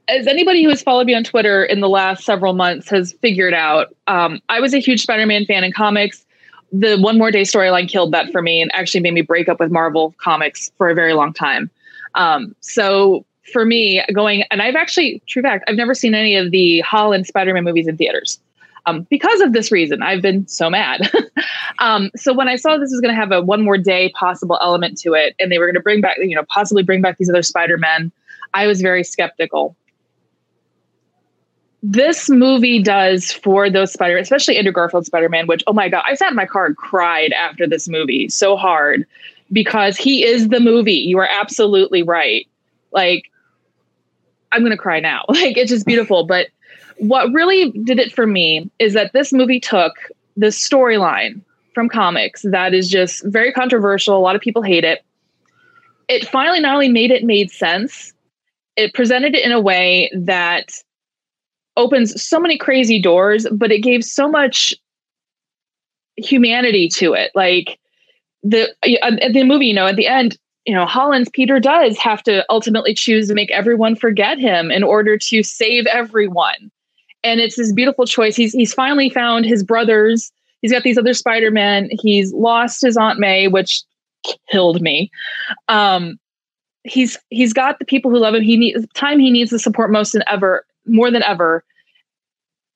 [0.08, 3.53] as anybody who has followed me on Twitter in the last several months has figured
[3.53, 6.26] out, um, I was a huge Spider-Man fan in comics
[6.72, 9.59] the One More Day storyline killed that for me and actually made me break up
[9.59, 11.70] with Marvel comics for a very long time.
[12.15, 16.51] Um, so for me, going and I've actually, true fact, I've never seen any of
[16.51, 18.39] the Holland Spider-Man movies in theaters.
[18.86, 21.11] Um, because of this reason, I've been so mad.
[21.80, 24.57] um, so when I saw this was going to have a one more day possible
[24.61, 27.18] element to it, and they were going to bring back, you know, possibly bring back
[27.18, 28.11] these other Spider Men,
[28.53, 29.76] I was very skeptical
[31.89, 36.03] this movie does for those Spider, especially Andrew Garfield Spider Man, which oh my god,
[36.05, 39.05] I sat in my car and cried after this movie so hard
[39.53, 40.91] because he is the movie.
[40.93, 42.45] You are absolutely right.
[42.91, 43.31] Like,
[44.51, 45.23] I'm gonna cry now.
[45.29, 46.25] Like, it's just beautiful.
[46.25, 46.47] But
[46.97, 49.93] what really did it for me is that this movie took
[50.35, 51.39] the storyline
[51.73, 54.17] from comics that is just very controversial.
[54.17, 55.05] A lot of people hate it.
[56.09, 58.13] It finally not only made it made sense,
[58.75, 60.71] it presented it in a way that
[61.78, 64.73] opens so many crazy doors, but it gave so much
[66.17, 67.32] humanity to it.
[67.36, 67.80] Like
[68.43, 72.21] the at the movie, you know, at the end, you know, Holland's Peter does have
[72.23, 76.71] to ultimately choose to make everyone forget him in order to save everyone.
[77.23, 78.36] and it's this beautiful choice.
[78.36, 80.32] He's he's finally found his brothers.
[80.61, 81.89] He's got these other Spider Men.
[81.91, 83.84] He's lost his Aunt May, which
[84.49, 85.11] killed me.
[85.67, 86.19] Um,
[86.84, 88.43] he's he's got the people who love him.
[88.43, 89.19] He needs time.
[89.19, 91.63] He needs the support most than ever, more than ever.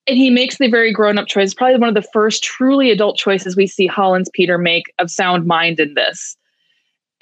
[0.07, 1.53] And he makes the very grown up choice.
[1.53, 5.45] Probably one of the first truly adult choices we see Holland's Peter make of sound
[5.45, 6.35] mind in this.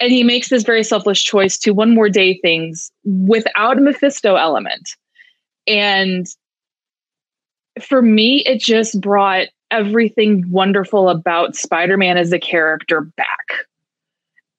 [0.00, 4.36] And he makes this very selfless choice to one more day things without a Mephisto
[4.36, 4.96] element.
[5.66, 6.26] And
[7.82, 13.66] for me, it just brought everything wonderful about Spider Man as a character back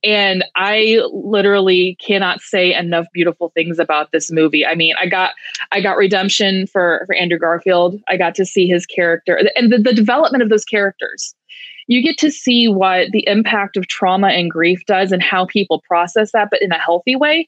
[0.04, 4.66] and i literally cannot say enough beautiful things about this movie.
[4.66, 5.32] I mean i got
[5.72, 7.99] i got redemption for for andrew garfield.
[8.08, 11.36] I got to see his character and the, the development of those characters.
[11.88, 15.84] You get to see what the impact of trauma and grief does and how people
[15.88, 17.47] process that but in a healthy way.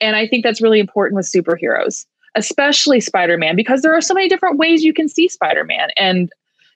[0.00, 4.28] And i think that's really important with superheroes especially spider-man because there are so many
[4.28, 5.88] different ways you can see spider-man.
[5.96, 6.30] And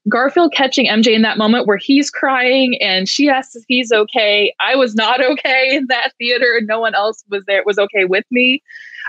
[0.09, 4.53] Garfield catching MJ in that moment where he's crying and she asks if he's okay.
[4.61, 6.57] I was not okay in that theater.
[6.59, 8.63] And no one else was there was okay with me.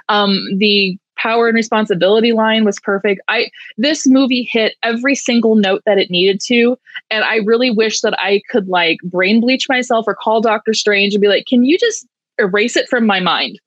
[0.09, 3.21] Um, the power and responsibility line was perfect.
[3.27, 6.77] I this movie hit every single note that it needed to,
[7.09, 11.13] and I really wish that I could like brain bleach myself or call Doctor Strange
[11.13, 12.07] and be like, "Can you just
[12.39, 13.59] erase it from my mind?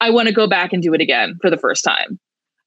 [0.00, 2.18] I want to go back and do it again for the first time."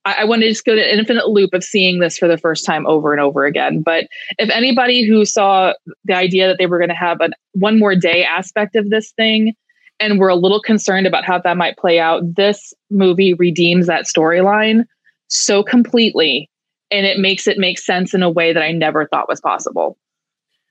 [0.05, 2.37] I, I want to just go to an infinite loop of seeing this for the
[2.37, 3.81] first time over and over again.
[3.81, 5.73] But if anybody who saw
[6.05, 9.11] the idea that they were going to have a one more day aspect of this
[9.11, 9.53] thing
[9.99, 14.05] and were a little concerned about how that might play out, this movie redeems that
[14.05, 14.85] storyline
[15.27, 16.49] so completely
[16.91, 19.97] and it makes it make sense in a way that I never thought was possible.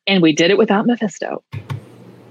[0.07, 1.43] And we did it without Mephisto.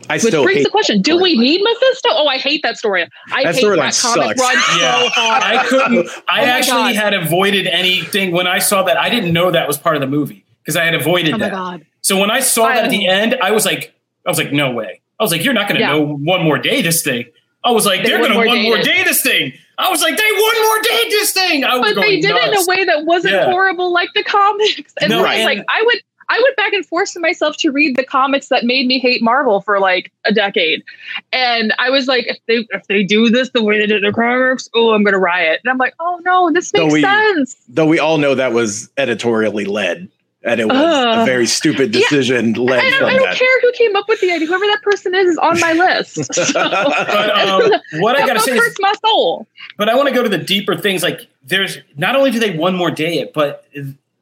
[0.10, 2.10] I Which still brings hate the question: Do we need Mephisto?
[2.12, 3.08] Oh, I hate that story.
[3.32, 4.42] I That hate storyline that comic sucks.
[4.42, 5.00] run Yeah.
[5.02, 5.44] so hard.
[5.44, 6.10] I couldn't.
[6.30, 6.96] I Oh actually God.
[6.96, 8.98] had avoided anything when I saw that.
[8.98, 11.46] I didn't know that was part of the movie because I had avoided Oh my
[11.46, 11.52] that.
[11.52, 11.86] god!
[12.02, 13.94] So when I saw that at the end, I was like,
[14.26, 15.02] I was like, no way.
[15.20, 15.92] I was like, you're not going to Yeah.
[15.94, 17.26] know one more day this thing.
[17.64, 19.54] I was like, They they're going to more one more day day this thing.
[19.78, 21.64] I was like, they one more day this thing.
[21.64, 23.46] I was But going they did it in a way that wasn't Yeah.
[23.46, 24.94] horrible like the comics.
[25.02, 27.72] And No, so it's and- like I would I went back and forced myself to
[27.72, 30.84] read the comics that made me hate Marvel for like a decade.
[31.32, 34.12] And I was like, if they if they do this the way they did the
[34.14, 35.60] comics, oh, I'm gonna riot.
[35.64, 37.56] And I'm like, oh no, this So makes we- sense.
[37.70, 40.10] though we all know that was editorially led
[40.46, 40.76] and it was
[41.22, 42.02] a very stupid Yeah.
[42.02, 43.38] decision led I don't, from I don't that.
[43.38, 44.46] care who came up with the idea.
[44.48, 46.18] Whoever that person is is on my list.
[46.34, 47.72] So, But um,
[48.02, 49.48] what I got to book say is, hurts my soul.
[49.78, 51.02] but I want to go to the deeper things.
[51.02, 53.66] Like, there's not only do they one more day it, but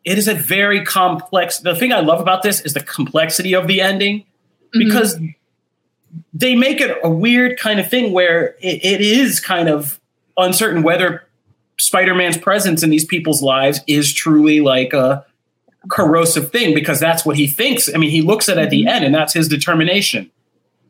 [0.03, 1.59] it is a very complex.
[1.59, 4.79] The thing I love about this is the complexity of the ending mm-hmm.
[4.79, 5.19] because
[6.33, 9.99] they make it a weird kind of thing where it, it is kind of
[10.37, 11.23] uncertain whether
[11.77, 15.25] Spider-Man's presence in these people's lives is truly like a
[15.89, 17.89] corrosive thing because that's what he thinks.
[17.93, 18.89] I mean, he looks at it at the mm-hmm.
[18.89, 20.29] end and that's his determination.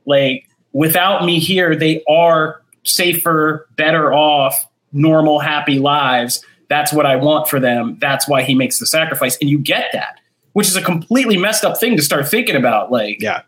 [0.06, 6.44] Like without me here, they are safer, better off, normal, happy lives.
[6.72, 7.98] That's what I want for them.
[8.00, 9.38] That's why he makes the sacrifice.
[9.42, 10.22] And you get that,
[10.54, 12.90] which is a completely messed up thing to start thinking about.
[12.94, 13.42] Like, Yeah.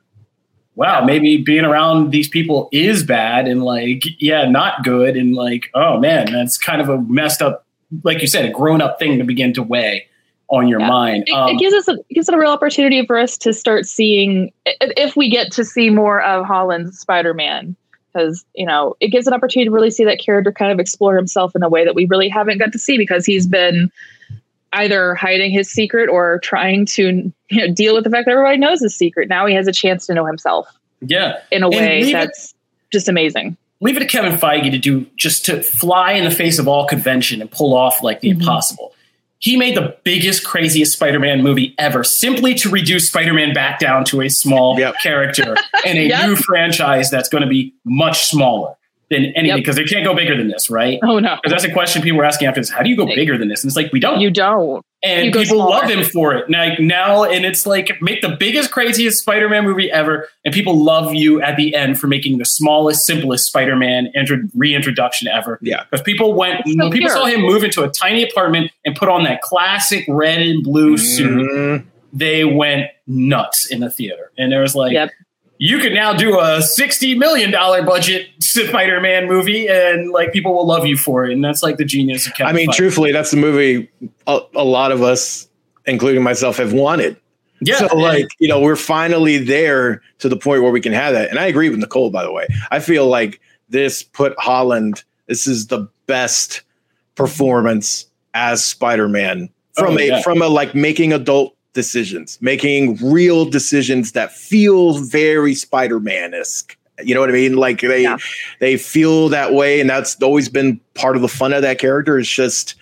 [0.76, 5.16] wow, maybe being around these people is bad and like, yeah, not good.
[5.16, 7.66] And like, oh man, that's kind of a messed up,
[8.04, 10.06] like you said, a grown up thing to begin to weigh
[10.50, 10.90] on your Yeah.
[10.90, 11.24] mind.
[11.28, 13.54] It, Um, it gives us a, it gives it a real opportunity for us to
[13.54, 17.78] start seeing if we get to see more of Holland's Spider-Man
[18.14, 21.16] because you know it gives an opportunity to really see that character kind of explore
[21.16, 23.92] himself in a way that we really haven't got to see because he's been
[24.74, 28.58] either hiding his secret or trying to you know, deal with the fact that everybody
[28.58, 29.30] knows his secret.
[29.30, 30.68] Now he has a chance to know himself
[31.02, 31.40] yeah.
[31.52, 32.56] in a And way leave it- that's
[32.92, 33.56] just amazing.
[33.82, 36.86] leave it to Kevin Feige to do just to fly in the face of all
[36.88, 38.40] convention and pull off like the Mhm.
[38.40, 38.93] impossible.
[39.44, 44.22] He made the biggest, craziest Spider-Man movie ever, simply to reduce Spider-Man back down to
[44.22, 44.96] a small Yep.
[45.04, 46.26] character and a Yep.
[46.28, 48.76] new franchise that's going to be much smaller
[49.14, 49.58] than anything Yep.
[49.58, 51.00] because they can't go bigger than this, right?
[51.04, 52.70] Oh no, Because that's a question people were asking after this.
[52.70, 53.64] How do you go bigger than this?
[53.64, 54.20] And it's like we don't.
[54.20, 54.84] you don't.
[55.04, 55.70] and you people smaller.
[55.70, 56.50] love him for it.
[56.50, 61.14] Now, now, and it's like make the biggest, craziest Spider-Man movie ever, and people love
[61.14, 65.60] you at the end for making the smallest, simplest Spider-Man intro- reintroduction ever.
[65.62, 65.84] Yeah.
[65.92, 67.10] because people went, so when people pure.
[67.10, 70.98] saw him move into a tiny apartment and put on that classic red and blue
[70.98, 71.86] suit, Mhm.
[72.14, 74.94] they went nuts in the theater, and there was like.
[74.94, 75.10] Yep.
[75.66, 80.68] You could now do a sixty million dollar budget Spider-Man movie, and like people will
[80.68, 82.54] love you for it, and that's like the genius of Kevin.
[82.54, 82.76] I mean, Feige.
[82.76, 83.90] truthfully, that's the movie
[84.28, 85.48] a, a lot of us,
[85.86, 87.16] including myself, have wanted.
[87.62, 87.78] yeah.
[87.78, 91.30] so like you know we're finally there to the point where we can have that
[91.30, 93.40] and i agree with nicole by the way i feel like
[93.70, 96.62] this put holland this is the best
[97.16, 104.12] performance as spider-man from Oh, a from a like making adult decisions, making real decisions
[104.14, 106.78] that feel very Spider-Man esque.
[107.04, 107.56] You know what I mean?
[107.56, 108.18] Like they Yeah.
[108.60, 112.20] they feel that way, and that's always been part of the fun of that character.
[112.20, 112.76] It's just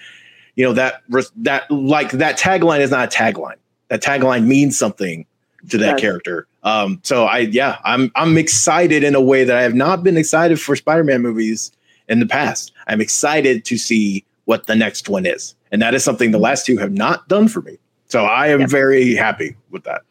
[0.55, 1.01] you know that
[1.37, 3.55] that like that tagline is not a tagline.
[3.87, 5.25] That tagline means something
[5.69, 6.01] to that Does.
[6.01, 6.47] character.
[6.63, 10.17] Um, so I yeah, I'm I'm excited in a way that I have not been
[10.17, 11.71] excited for Spider-Man movies
[12.09, 12.73] in the past.
[12.87, 15.55] I'm excited to see what the next one is.
[15.71, 17.77] And that is something the last two have not done for me.
[18.11, 20.01] So I am very happy with that.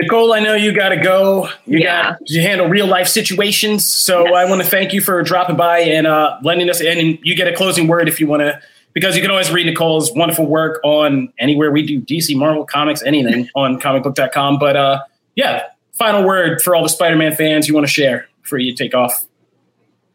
[0.00, 1.48] Nicole, I know you got to go.
[1.66, 2.02] You Yeah.
[2.10, 3.84] got you handle real life situations.
[3.84, 4.34] So Yes.
[4.34, 6.80] I want to thank you for dropping by and uh, lending us.
[6.80, 8.60] And you get a closing word if you want to,
[8.92, 13.02] because you can always read Nicole's wonderful work on anywhere we do DC, Marvel, comics,
[13.02, 14.58] anything on comicbook.com.
[14.60, 15.00] But uh,
[15.34, 18.74] yeah, final word for all the Spider Man fans you want to share before you
[18.74, 19.26] take off.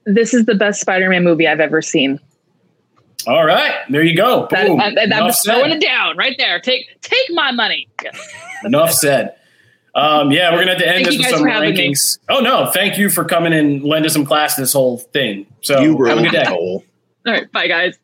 [0.05, 2.19] This is the best Spider-Man movie I've ever seen.
[3.30, 4.47] All right, there you go.
[4.49, 4.82] That, Boom.
[4.82, 6.59] I, am Enough just throwing it down right there.
[6.59, 7.88] Take take my money.
[8.03, 8.34] Yes.
[8.65, 9.36] Enough said.
[9.93, 11.51] Um, yeah, we're gonna have to end Thank this with some for me.
[11.51, 12.17] rankings.
[12.27, 15.45] Oh no, thank you for coming and lending some class to this whole thing.
[15.61, 16.45] So you have a good day.
[16.45, 16.84] All
[17.27, 17.99] right, bye guys.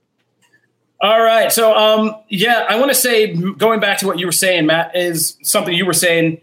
[1.01, 1.51] All right.
[1.51, 4.95] So, um, yeah, I want to say, going back to what you were saying, Matt,
[4.95, 6.41] is something you were saying.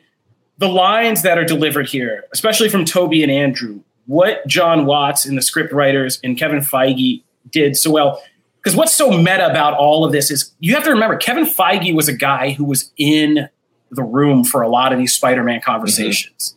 [0.58, 5.36] The lines that are delivered here, especially from Tobey and Andrew, what Jon Watts and
[5.36, 8.22] the script writers and Kevin Feige did so well.
[8.62, 11.94] Because what's so meta about all of this is you have to remember Kevin Feige
[11.94, 13.48] was a guy who was in
[13.90, 15.70] the room for a lot of these Spider-Man mm-hmm.
[15.70, 16.56] conversations.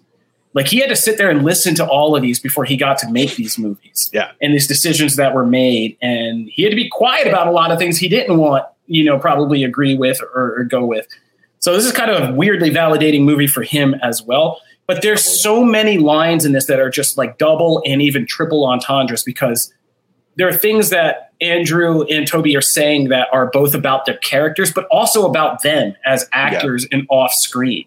[0.53, 2.97] Like he had to sit there and listen to all of these before he got
[2.99, 4.32] to make these movies Yeah.
[4.41, 5.97] and these decisions that were made.
[6.01, 9.03] And he had to be quiet about a lot of things he didn't want, you
[9.03, 11.08] know, probably agree with or, or go with.
[11.60, 14.62] So this is kind of a weirdly validating movie for him as well.
[14.88, 18.66] But there's so many lines in this that are just like double and even triple
[18.66, 19.74] entendres because
[20.38, 24.72] there are things that Andrew and Toby are saying that are both about their characters,
[24.72, 27.86] but also about them as actors and off screen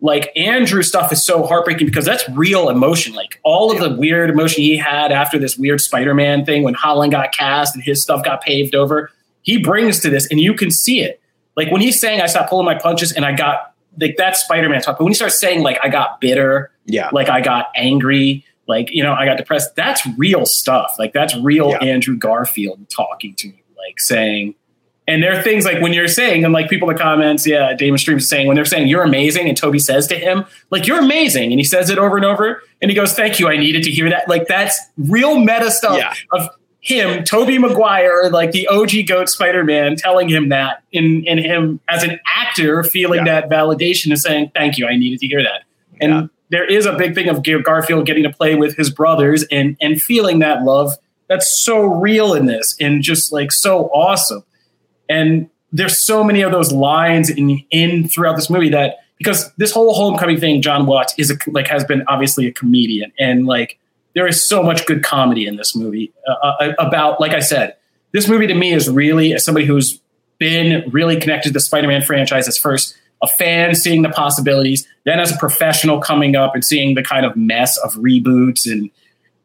[0.00, 3.14] like Andrew stuff is so heartbreaking because that's real emotion.
[3.14, 7.12] Like all of the weird emotion he had after this weird Spider-Man thing when Holland
[7.12, 9.10] got cast and his stuff got paved over,
[9.42, 11.20] he brings to this, and you can see it.
[11.56, 14.80] Like when he's saying, "I stopped pulling my punches," and I got like that's Spider-Man
[14.82, 14.98] talk.
[14.98, 17.08] But when he starts saying, like, "I got bitter," Yeah.
[17.12, 19.74] like I got angry, like you know, I got depressed.
[19.74, 20.94] That's real stuff.
[20.98, 21.78] Like that's real Yeah.
[21.84, 24.54] Andrew Garfield talking to me, like saying.
[25.06, 27.72] And there are things like when you're saying, and like people in the comments, yeah,
[27.72, 30.86] Damon Streams is saying, when they're saying you're amazing, and Tobey says to him, like,
[30.86, 31.50] you're amazing.
[31.50, 32.62] And he says it over and over.
[32.82, 33.48] And he goes, Thank you.
[33.48, 34.28] I needed to hear that.
[34.28, 36.12] Like, that's real meta stuff Yeah.
[36.32, 36.50] of
[36.80, 41.80] him, Tobey Maguire, like the OG GOAT Spider Man, telling him that, in, in him
[41.88, 43.40] as an actor feeling Yeah.
[43.40, 44.86] that validation and saying, Thank you.
[44.86, 45.62] I needed to hear that.
[46.02, 46.28] And.
[46.50, 50.00] There is a big thing of Garfield getting to play with his brothers and, and
[50.00, 50.92] feeling that love.
[51.28, 54.44] That's so real in this and just like so awesome
[55.08, 59.72] and there's so many of those lines in in throughout this movie that because this
[59.72, 63.78] whole homecoming thing jon watts is a like has been obviously a comedian and like
[64.14, 67.76] there is so much good comedy in this movie uh, uh, about like i said
[68.12, 70.00] this movie to me is really as somebody who's
[70.38, 75.20] been really connected to the spider-man franchise as first a fan seeing the possibilities then
[75.20, 78.90] as a professional coming up and seeing the kind of mess of reboots and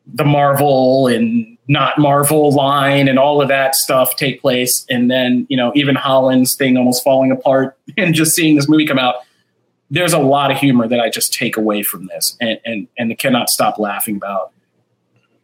[0.05, 4.85] the Marvel and not Marvel line and all of that stuff take place.
[4.89, 8.85] And then, you know, even Holland's thing almost falling apart and just seeing this movie
[8.85, 9.15] come out.
[9.89, 13.17] There's a lot of humor that I just take away from this and, and, and
[13.17, 14.51] cannot stop laughing about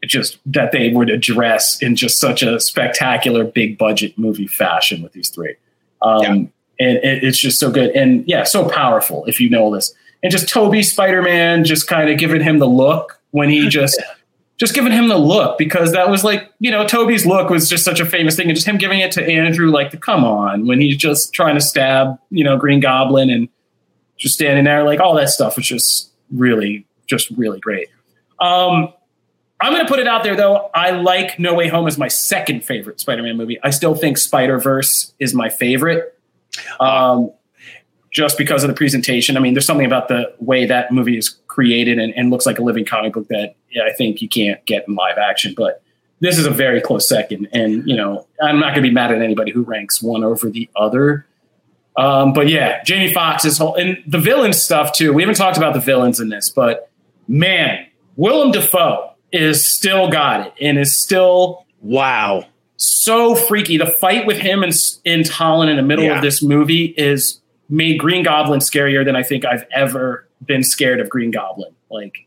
[0.02, 5.02] it just that they would address in just such a spectacular big budget movie fashion
[5.02, 5.56] with these three.
[6.02, 6.50] Um, Yeah.
[6.80, 7.92] And it, it's just so good.
[7.92, 9.94] And yeah, so powerful if you know all this.
[10.24, 14.02] And just Tobey Spider-Man just kind of giving him the look when he just
[14.58, 17.86] just giving him the look because that was like you know Tobey's look was just
[17.86, 20.68] such a famous thing and just him giving it to Andrew like the come on
[20.68, 23.48] when he's just trying to stab you know Green Goblin and
[24.18, 27.88] just standing there like all that stuff was just really just really great.
[28.40, 28.94] Um,
[29.62, 30.70] I'm going to put it out there though.
[30.74, 33.60] I like No Way Home as my second favorite Spider-Man movie.
[33.62, 36.18] I still think Spider Verse is my favorite.
[36.80, 37.32] Um,
[38.12, 39.38] just because of the presentation.
[39.38, 42.58] I mean, there's something about the way that movie is created and, and looks like
[42.58, 45.54] a living comic book that yeah, I think you can't get in live action.
[45.56, 45.84] But
[46.20, 47.48] this is a very close second.
[47.54, 50.50] And, you know, I'm not going to be mad at anybody who ranks one over
[50.50, 51.26] the other.
[51.98, 55.14] Um, but yeah, Jamie Foxx's whole and the villain stuff too.
[55.14, 56.90] We haven't talked about the villains in this, but
[57.28, 57.86] man,
[58.16, 62.46] Willem Dafoe is still got it and is still Wow.
[62.80, 63.78] So freaky.
[63.78, 64.74] The fight with him and
[65.06, 66.16] in Holland in the middle Yeah.
[66.16, 71.00] of this movie is made Green Goblin scarier than I think I've ever been scared
[71.00, 71.72] of Green Goblin.
[71.92, 72.26] Like,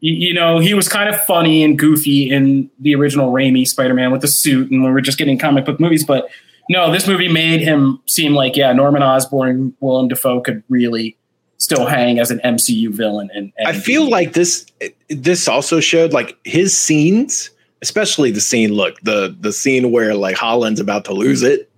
[0.00, 4.12] you, you know, he was kind of funny and goofy in the original Raimi Spider-Man
[4.12, 6.04] with the suit, and we were just getting comic book movies.
[6.04, 6.28] But
[6.70, 11.16] no, this movie made him seem like yeah, Norman Osborn, Willem Dafoe could really
[11.58, 13.30] still hang as an MCU villain.
[13.34, 14.66] And, and I feel like this
[15.08, 17.50] this also showed like his scenes,
[17.84, 18.72] especially the scene.
[18.72, 21.70] Look, the the scene where like Holland's about to lose it,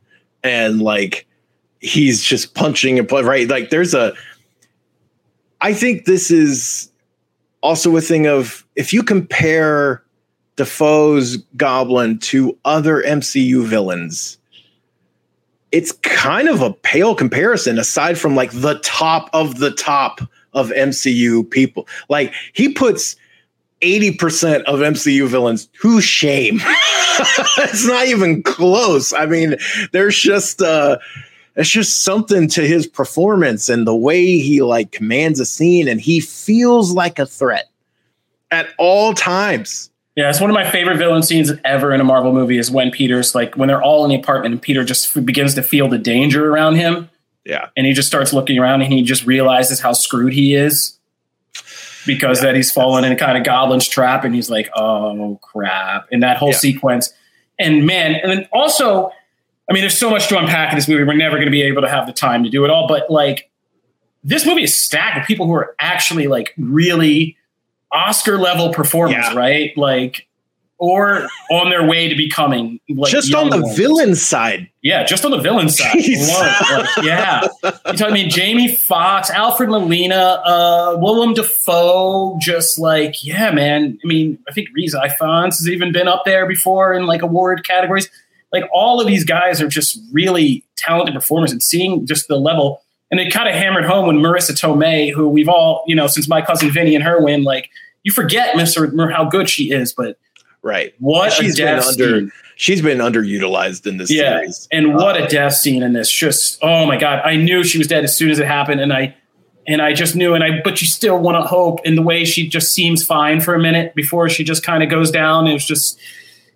[0.45, 1.27] and like
[1.81, 3.49] he's just punching and right.
[3.49, 4.15] Like there's a.
[5.61, 6.93] I think this is
[7.61, 10.05] also a thing of if you compare
[10.55, 14.39] Dafoe's Goblin to other MCU villains,
[15.73, 20.21] it's kind of a pale comparison aside from like the top of the top
[20.53, 21.89] of MCU people.
[22.09, 23.17] Like he puts
[23.81, 26.61] 80% of MCU villains to shame.
[27.59, 29.13] it's not even close.
[29.13, 29.57] I mean,
[29.93, 30.99] there's just uh
[31.55, 36.01] it's just something to his performance and the way he like commands a scene and
[36.01, 37.71] he feels like a threat
[38.51, 39.91] at all times.
[40.17, 42.91] Yeah, it's one of my favorite villain scenes ever in a Marvel movie is when
[42.91, 45.99] Peter's like when they're all in the apartment and Peter just begins to feel the
[45.99, 47.11] danger around him.
[47.45, 47.69] Yeah.
[47.77, 50.96] And he just starts looking around and he just realizes how screwed he is
[52.07, 52.47] because yeah.
[52.47, 56.37] that he's fallen in kind of goblin's trap and he's like, "Oh crap." And that
[56.37, 56.57] whole yeah.
[56.57, 57.13] sequence.
[57.59, 59.11] And man, and then also
[59.69, 61.03] I mean, there's so much to unpack in this movie.
[61.03, 63.11] We're never going to be able to have the time to do it all, but
[63.11, 63.51] like
[64.23, 67.37] this movie is stacked with people who are actually like really
[67.93, 69.35] Oscar level performers, yeah.
[69.35, 69.77] right?
[69.77, 70.29] Like,
[70.79, 73.77] or on their way to becoming like just on the ones.
[73.77, 74.69] villain side.
[74.83, 75.95] Yeah, just on the villain side.
[75.97, 82.39] like, yeah, you talking me Jamie Foxx, Alfred Molina, uh, Willem Dafoe.
[82.41, 83.99] Just like yeah, man.
[84.03, 87.67] I mean, I think Rhys Ifans has even been up there before in like award
[87.67, 88.11] categories.
[88.53, 92.83] Like all of these guys are just really talented performers, and seeing just the level
[93.11, 96.29] and it kind of hammered home when Marisa Tomei, who we've all, you know, since
[96.29, 97.71] my cousin Vinny and her win, like
[98.03, 99.13] you forget Mr.
[99.13, 100.19] how good she is, but
[100.67, 102.33] right, what she's been under, scene.
[102.57, 106.11] she's been underutilized in this yeah, series, and uh, what a death scene in this.
[106.11, 108.93] Just oh my god, I knew she was dead as soon as it happened, and
[108.93, 109.15] I
[109.67, 112.25] and I just knew, and I but you still want to hope in the way
[112.25, 115.47] she just seems fine for a minute before she just kind of goes down.
[115.47, 115.99] It was just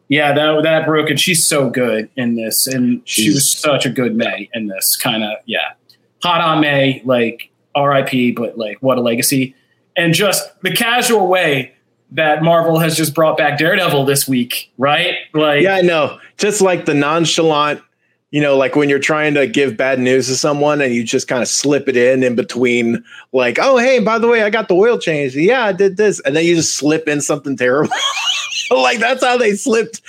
[0.08, 3.86] yeah, that that broke, and she's so good in this, and she's, she was such
[3.86, 5.74] a good May in this kind of yeah
[6.22, 9.54] hot on May, like RIP, but like what a legacy.
[9.96, 11.74] And just the casual way
[12.12, 15.14] that Marvel has just brought back Daredevil this week, right?
[15.32, 16.18] Like Yeah, I know.
[16.36, 17.82] Just like the nonchalant,
[18.30, 21.28] you know, like when you're trying to give bad news to someone and you just
[21.28, 24.68] kind of slip it in in between like, "Oh, hey, by the way, I got
[24.68, 25.34] the oil change.
[25.34, 27.92] Yeah, I did this." And then you just slip in something terrible.
[28.70, 30.00] like that's how they slipped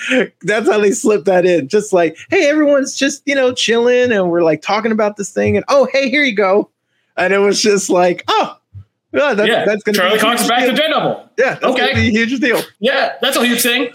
[0.42, 4.30] that's how they slipped that in just like hey everyone's just you know chilling and
[4.30, 6.70] we're like talking about this thing and oh hey here you go
[7.18, 8.58] and it was just like oh
[9.14, 9.66] yeah, that's, yeah.
[9.66, 11.30] that's gonna Charlie Cox back to Daredevil.
[11.38, 12.62] Yeah, okay, huge deal.
[12.80, 13.94] Yeah, that's a huge thing.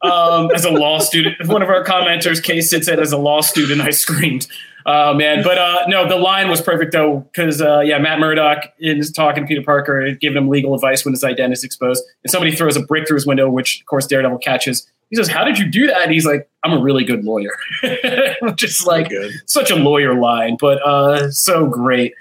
[0.00, 3.80] Um, as a law student, one of our commenters, Case said, as a law student,
[3.80, 4.46] I screamed.
[4.86, 8.72] Oh man, but uh, no, the line was perfect though because uh, yeah, Matt Murdock
[8.78, 12.30] is talking to Peter Parker, giving him legal advice when his identity is exposed, and
[12.30, 14.90] somebody throws a brick through his window, which of course Daredevil catches.
[15.10, 17.54] He says, "How did you do that?" And he's like, "I'm a really good lawyer,"
[18.54, 19.12] just like
[19.44, 22.14] such a lawyer line, but uh, so great.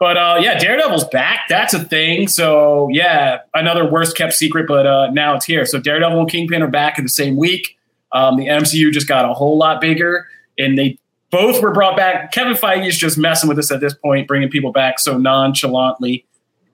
[0.00, 1.40] But uh, yeah, Daredevil's back.
[1.50, 2.26] That's a thing.
[2.26, 5.66] So yeah, another worst kept secret, but uh, now it's here.
[5.66, 7.76] So Daredevil and Kingpin are back in the same week.
[8.10, 10.26] Um, the MCU just got a whole lot bigger,
[10.58, 10.98] and they
[11.30, 12.32] both were brought back.
[12.32, 16.24] Kevin Feige is just messing with us at this point, bringing people back so nonchalantly.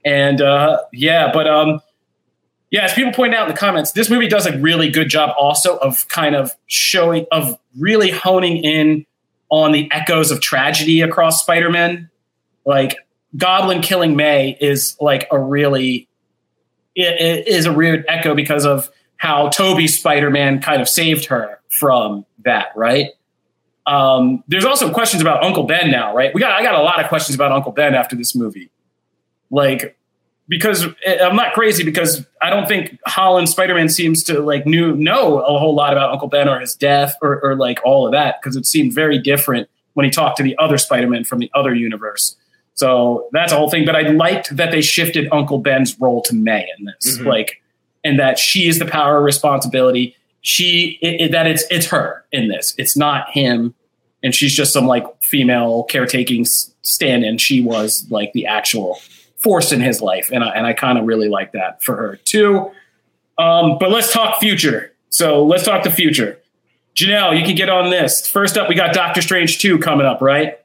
[0.04, 1.80] And uh, yeah, but um,
[2.70, 5.34] yeah, as people point out in the comments, this movie does a really good job
[5.36, 9.04] also of kind of showing, of really honing in
[9.50, 12.08] on the echoes of tragedy across Spider Man.
[12.64, 12.96] Like
[13.36, 16.08] Goblin killing May is like a really,
[16.94, 21.26] it, it is a weird echo because of how Tobey Spider Man kind of saved
[21.26, 23.10] her from that, right?
[23.86, 26.34] Um, there's also questions about Uncle Ben now, right?
[26.34, 28.70] We got I got a lot of questions about Uncle Ben after this movie,
[29.50, 29.96] like
[30.48, 34.94] because eh, I'm not crazy because I don't think Holland Spider-Man seems to like knew
[34.96, 38.12] know a whole lot about Uncle Ben or his death or, or like all of
[38.12, 41.50] that because it seemed very different when he talked to the other Spider-Man from the
[41.54, 42.36] other universe.
[42.76, 43.84] So that's a whole thing.
[43.84, 47.26] But I liked that they shifted Uncle Ben's role to May in this, mm-hmm.
[47.26, 47.62] like,
[48.04, 50.16] and that she is the power of responsibility
[50.46, 52.72] she it, it, that it's it's her in this.
[52.78, 53.74] It's not him,
[54.22, 57.38] and she's just some like female caretaking stand-in.
[57.38, 59.00] She was like the actual
[59.38, 62.20] force in his life, and I, and I kind of really like that for her
[62.24, 62.70] too.
[63.38, 64.92] Um, but let's talk future.
[65.10, 66.38] So let's talk the future.
[66.94, 68.28] Janelle, you can get on this.
[68.28, 70.60] First up, we got Doctor Strange 2 coming up, right?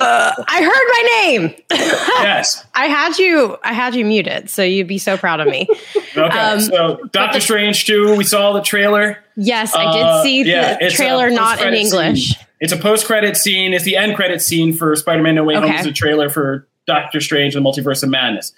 [0.00, 1.54] Uh, I heard my name.
[1.70, 3.56] yes, I had you.
[3.62, 5.68] I had you muted, so you'd be so proud of me.
[6.16, 8.16] okay, um, so Doctor Strange two.
[8.16, 9.18] We saw the trailer.
[9.36, 12.28] Yes, I did uh, see uh, the trailer, not in English.
[12.30, 12.46] Scene.
[12.60, 13.72] It's a post credit scene.
[13.72, 15.70] It's the end credit scene for Spider Man No Way Home.
[15.70, 18.52] It's a trailer for Doctor Strange and the Multiverse of Madness.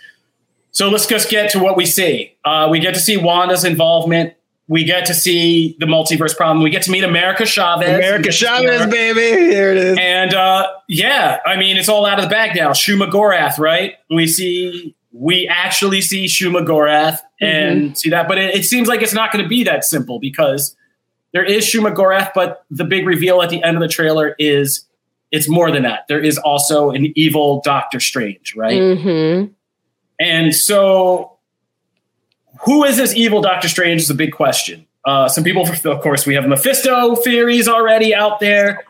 [0.73, 2.37] So let's just get to what we see.
[2.45, 4.35] Uh, we get to see Wanda's involvement.
[4.71, 6.63] We get to see the multiverse problem.
[6.63, 7.89] We get to meet America Chavez.
[7.89, 8.87] America get Chavez, her.
[8.87, 9.21] baby.
[9.53, 9.99] Here it is.
[10.01, 12.71] And uh, yeah, I mean, it's all out of the bag now.
[12.71, 13.97] Shuma Gorath, right?
[14.09, 19.03] We see, we actually see Shuma Gorath and see that, but it, it seems like
[19.03, 20.77] it's not going to be that simple because
[21.33, 24.87] there is Shuma Gorath, but the big reveal at the end of the trailer is
[25.33, 26.07] it's more than that.
[26.07, 28.81] There is also an evil Doctor Strange, right?
[28.81, 29.53] Mm-hmm.
[30.21, 31.39] And so,
[32.65, 34.87] who is this evil Doctor Strange is a big question.
[35.05, 38.85] Uh, some people, of course, we have Mephisto theories already out there.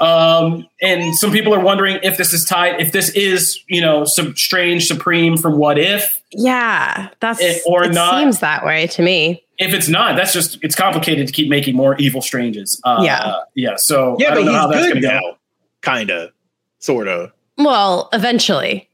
[0.00, 4.04] Um, and some people are wondering if this is tied, if this is, you know,
[4.04, 6.22] some strange supreme from What If.
[6.30, 8.20] Yeah, that's It- or it not.
[8.20, 9.42] seems that way to me.
[9.58, 12.80] If it's not, that's just it's complicated to keep making more evil stranges.
[12.84, 13.34] Uh, Yeah.
[13.56, 13.74] yeah.
[13.76, 15.20] So Yeah, I but don't know how he's that's good going to now.
[15.32, 15.36] go.
[15.82, 16.30] Kind of,
[16.78, 17.32] sort of.
[17.56, 18.88] Well, eventually.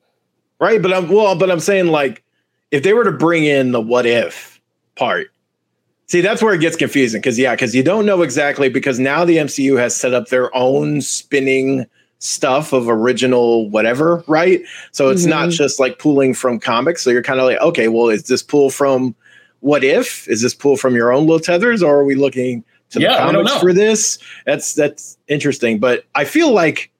[0.60, 0.80] right?
[0.80, 2.22] But I'm well, but I'm saying like
[2.70, 4.60] if they were to bring in the what if
[4.96, 5.30] part,
[6.06, 9.24] see that's where it gets confusing because yeah, because you don't know exactly because now
[9.24, 11.86] the MCU has set up their own spinning
[12.18, 14.62] stuff of original whatever, right?
[14.92, 15.52] So it's not Mhm.
[15.52, 17.02] just like pulling from comics.
[17.02, 19.14] So you're kind of like, okay, well, is this pull from
[19.60, 20.26] what if?
[20.28, 23.32] Is this pull from your own little tethers, or are we looking to Yeah, the
[23.32, 24.18] comics for this?
[24.46, 26.90] That's that's interesting, but I feel like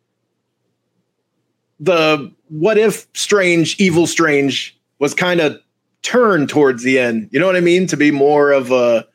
[1.80, 4.73] the what if strange evil strange
[5.04, 5.60] was kind of
[6.02, 9.06] turned towards the end you know what i mean to be more of a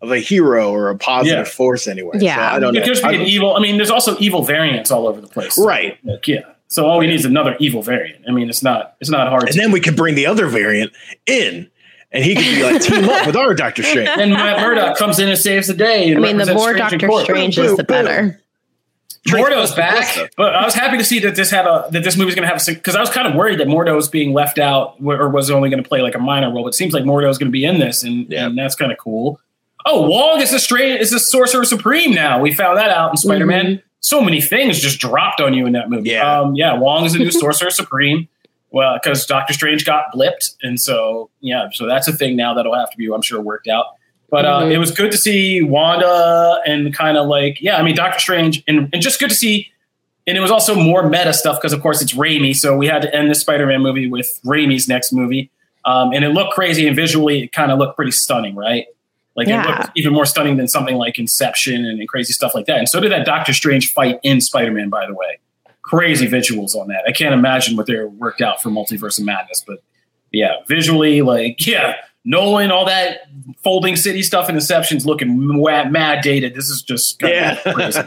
[0.00, 1.52] of a hero or a positive Yeah.
[1.52, 2.36] force anyway Yeah.
[2.50, 3.56] so i don't It know could just be an evil.
[3.56, 5.56] I mean, there's also evil variants all over the place.
[5.58, 6.40] right Like, yeah.
[6.68, 8.24] So all we need is another evil variant.
[8.28, 9.44] I mean, it's not it's not hard.
[9.44, 10.92] and to then we could bring the other variant
[11.26, 11.70] in
[12.10, 15.18] and he could be like team up with our doctor strange and Matt Murdock comes
[15.18, 16.14] in and saves the day.
[16.14, 17.24] I mean, the more Strange Doctor.
[17.24, 18.40] Strange is, the better.
[19.26, 22.34] Mordo's back, but I was happy to see that this had a that this movie's
[22.34, 24.96] going to have because I was kind of worried that Mordo was being left out
[25.02, 26.64] or was only going to play like a minor role.
[26.64, 28.46] But it seems like Mordo is going to be in this, and, Yeah.
[28.46, 29.40] and that's kind of cool.
[29.86, 32.40] Oh, Wong is a strange is a sorcerer supreme now.
[32.40, 33.82] We found that out in Spider Man.
[34.00, 36.10] So many things just dropped on you in that movie.
[36.10, 36.40] Yeah.
[36.40, 36.74] um, yeah.
[36.78, 38.28] Wong is a new sorcerer supreme.
[38.70, 42.74] Well, because Doctor Strange got blipped, and so yeah, so that's a thing now that'll
[42.74, 43.86] have to be, I'm sure, worked out.
[44.34, 44.72] But uh, Mhm.
[44.72, 48.64] it was good to see Wanda and kind of like, yeah, I mean, Doctor Strange,
[48.66, 49.70] and, and just good to see.
[50.26, 52.52] And it was also more meta stuff because, of course, it's Raimi.
[52.56, 55.50] So we had to end this Spider Man movie with Raimi's next movie.
[55.84, 58.86] Um, and it looked crazy and visually it kind of looked pretty stunning, right?
[59.36, 62.66] Like it looked even more stunning than something like Inception and, and crazy stuff like
[62.66, 62.78] that.
[62.78, 65.38] And so did that Doctor Strange fight in Spider Man, by the way.
[65.82, 67.04] Crazy visuals on that.
[67.06, 69.78] I can't imagine what they worked out for Multiverse of Madness, but
[70.32, 71.94] yeah, visually, like, yeah,
[72.24, 73.28] Nolan, all that
[73.62, 76.54] folding city stuff in Inception's looking mad, mad dated.
[76.54, 78.00] This is just yeah crazy.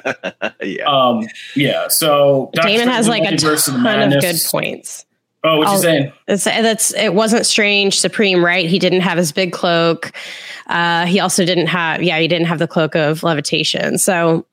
[0.78, 1.88] yeah Um, yeah.
[1.90, 5.06] So Doctor Damon Strange has like a Multiverse of ton of good points.
[5.44, 6.12] Oh, what you I'll- saying?
[6.28, 10.12] It's, that's it wasn't strange supreme right he didn't have his big cloak
[10.66, 14.46] uh he also didn't have yeah he didn't have the cloak of levitation so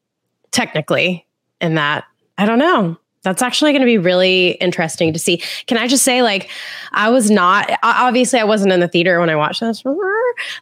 [0.52, 1.26] technically
[1.60, 2.04] in that
[2.38, 5.42] i don't know that's actually going to be really interesting to see.
[5.66, 6.48] Can i just say like
[6.92, 9.82] i was not obviously i wasn't in the theater when i watched this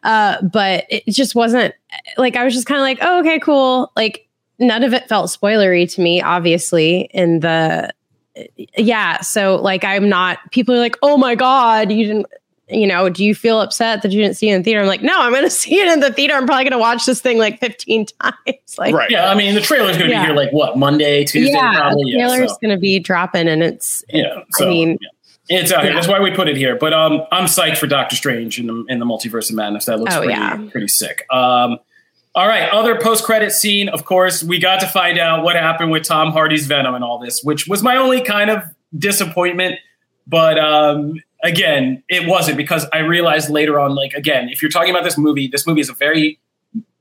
[0.04, 1.74] uh but it just wasn't
[2.16, 3.92] like i was just kind of like oh okay cool.
[3.96, 4.28] Like
[4.58, 7.92] none of it felt spoilery to me obviously in the
[8.78, 12.26] yeah so like i'm not people are like oh my god you didn't
[12.72, 14.86] you know do you feel upset that you didn't see it in the theater i'm
[14.86, 17.38] like no i'm gonna see it in the theater i'm probably gonna watch this thing
[17.38, 18.34] like 15 times
[18.78, 20.22] like right Yeah, I mean, the trailer's going to Yeah.
[20.22, 22.12] be here like what Monday, Tuesday, yeah probably.
[22.12, 24.42] the Yeah, so, gonna be dropping and it's yeah.
[24.52, 24.98] So, mean-
[25.48, 25.60] yeah.
[25.60, 25.92] it's out here.
[25.94, 26.76] That's why we put it here.
[26.76, 29.84] But um, I'm psyched for Doctor Strange in the in the Multiverse of Madness.
[29.86, 30.56] That looks Oh, pretty yeah.
[30.70, 31.26] pretty sick.
[31.30, 31.78] Um,
[32.34, 33.88] all right, other post credit scene.
[33.90, 37.18] Of course, we got to find out what happened with Tom Hardy's Venom and all
[37.18, 38.62] this, which was my only kind of
[38.96, 39.78] disappointment.
[40.26, 44.90] But um, again, it wasn't because I realized later on, like again, if you're talking
[44.90, 46.38] about this movie, this movie is a very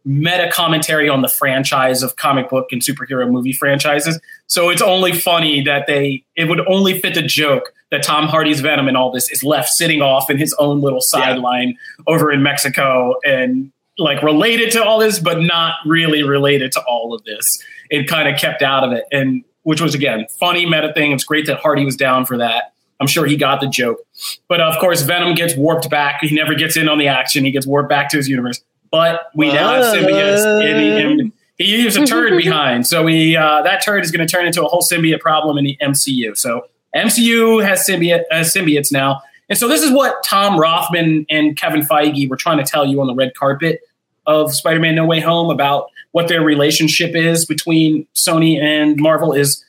[0.03, 4.19] meta commentary on the franchise of comic book and superhero movie franchises.
[4.47, 8.61] So it's only funny that they it would only fit the joke that Tom Hardy's
[8.61, 11.77] Venom and all this is left sitting off in his own little sideline
[12.07, 17.13] over in Mexico and like related to all this, but not really related to all
[17.13, 17.43] of this.
[17.89, 19.03] It kind of kept out of it.
[19.11, 21.11] And which was again funny meta thing.
[21.11, 22.73] It's great that Hardy was down for that.
[23.01, 23.99] I'm sure he got the joke.
[24.47, 26.19] But of course, Venom gets warped back.
[26.21, 27.43] He never gets in on the action.
[27.43, 28.63] He gets warped back to his universe.
[28.91, 30.61] But we now have symbiotes.
[30.61, 32.87] in the and he leaves a turd behind.
[32.87, 35.63] So we uh, that turd is going to turn into a whole symbiote problem in
[35.63, 36.37] the MCU.
[36.37, 39.21] So MCU has symbiote has symbiotes now.
[39.49, 43.01] And so this is what Tom Rothman and Kevin Feige were trying to tell you
[43.01, 43.81] on the red carpet
[44.25, 49.63] of Spider-Man No Way Home about what their relationship is between Sony and Marvel is,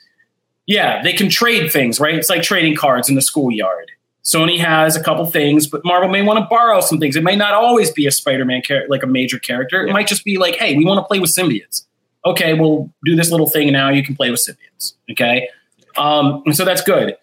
[0.66, 2.14] yeah, they can trade things, right?
[2.14, 3.90] It's like trading cards in the schoolyard.
[4.24, 7.16] Sony has a couple things, but Marvel may want to borrow some things.
[7.16, 9.82] It may not always be a Spider-Man character, like a major character.
[9.82, 9.93] It yeah.
[9.93, 11.84] might just be like, hey, we want to play with symbiotes.
[12.24, 13.90] Okay, we'll do this little thing now.
[13.90, 14.94] You can play with symbiotes.
[15.10, 15.48] Okay,
[15.97, 17.16] um, and so that's good.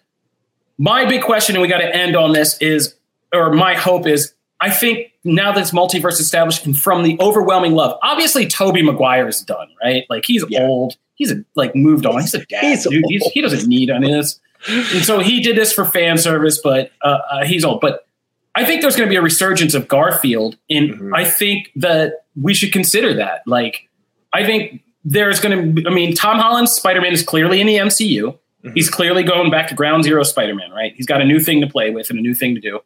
[0.76, 2.94] My big question, and we got to end on this, is,
[3.32, 7.72] or my hope is, I think now that it's multiverse established and from the overwhelming
[7.72, 10.04] love, obviously Tobey Maguire is done, right?
[10.10, 10.62] Like he's yeah.
[10.62, 10.96] old.
[11.14, 12.20] He's a, like moved on.
[12.20, 13.04] He's a dad, he's dude.
[13.08, 14.40] He's, he doesn't need any of this.
[14.68, 17.80] And so he did this for fan service, but uh, uh, he's old.
[17.80, 18.06] But
[18.54, 21.14] I think there's going to be a resurgence of Garfield, and mm-hmm.
[21.14, 23.42] I think that we should consider that.
[23.46, 23.88] Like,
[24.32, 25.88] I think there's going to.
[25.88, 28.22] I mean, Tom Holland's Spider Man is clearly in the MCU.
[28.64, 28.74] Mm-hmm.
[28.74, 30.92] He's clearly going back to ground zero Spider Man, right?
[30.94, 32.80] He's got a new thing to play with and a new thing to do.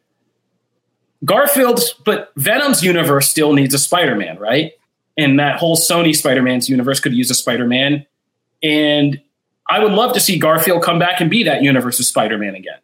[1.25, 4.73] Garfield's, but Venom's universe still needs a Spider Man, right?
[5.17, 8.05] And that whole Sony Spider Man's universe could use a Spider Man.
[8.61, 9.21] And
[9.69, 12.77] I would love to see Garfield come back and be that universe's Spider Man again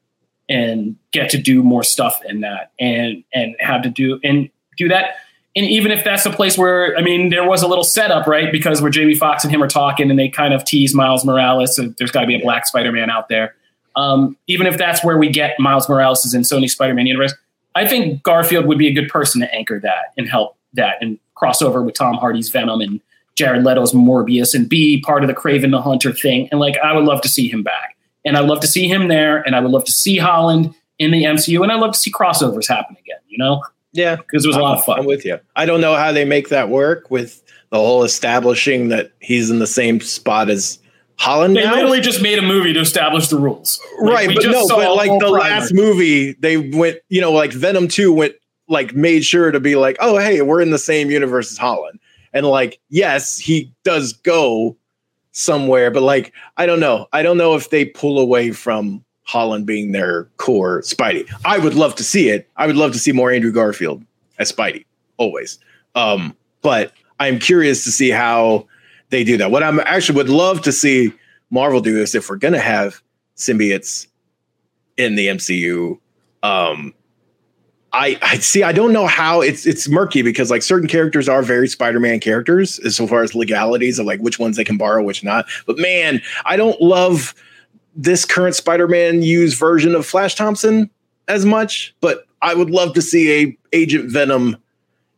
[0.50, 4.90] and get to do more stuff in that and and have to do and do
[4.90, 5.16] that.
[5.56, 8.52] And even if that's a place where I mean, there was a little setup, right?
[8.52, 11.76] Because where Jamie Foxx and him are talking and they kind of tease Miles Morales,
[11.76, 13.56] so there's got to be a black Spider Man out there.
[13.96, 17.34] Um, even if that's where we get Miles Morales is in Sony Spider Man universe,
[17.76, 21.20] I think Garfield would be a good person to anchor that and help that and
[21.36, 23.00] cross over with Tom Hardy's Venom and
[23.36, 26.50] Jared Leto's Morbius and be part of the Kraven the Hunter thing.
[26.52, 27.98] And like, I would love to see him back.
[28.26, 29.38] And I'd love to see him there.
[29.42, 31.64] And I would love to see Holland in the MCU.
[31.64, 33.64] And I'd love to see crossovers happen again, you know?
[33.94, 34.18] Yeah.
[34.18, 35.00] Because it was a lot of fun.
[35.00, 35.40] I'm with you.
[35.56, 37.42] I don't know how they make that work with
[37.72, 40.78] the whole establishing that he's in the same spot as
[41.22, 41.56] Holland.
[41.56, 41.76] They now?
[41.76, 43.80] literally just made a movie to establish the rules.
[44.02, 44.36] Like, right.
[44.36, 48.34] But no, but like the last movie, they went, you know, like Venom 2 went,
[48.68, 52.00] like, made sure to be like, oh, hey, we're in the same universe as Holland.
[52.34, 54.76] And like, yes, he does go
[55.32, 57.06] somewhere, but like, I don't know.
[57.14, 61.32] I don't know if they pull away from Holland being their core Spidey.
[61.46, 62.50] I would love to see it.
[62.56, 64.04] I would love to see more Andrew Garfield
[64.40, 64.86] as Spidey,
[65.18, 65.60] always.
[65.94, 68.66] Um, but I'm curious to see how
[69.12, 69.52] they do that.
[69.52, 71.14] What I'm actually would love to see
[71.52, 73.02] Marvel do is if we're gonna have
[73.38, 74.08] symbiotes
[74.98, 76.00] in the MCU,
[76.44, 76.94] um,
[77.94, 78.64] I, I see.
[78.64, 82.80] I don't know how it's it's murky because like certain characters are very Spider-Man characters
[82.80, 85.46] as so far as legalities of like which ones they can borrow, which not.
[85.68, 87.36] But man, I don't love
[87.94, 90.90] this current Spider-Man used version of Flash Thompson
[91.28, 91.94] as much.
[92.00, 94.56] But I would love to see a Agent Venom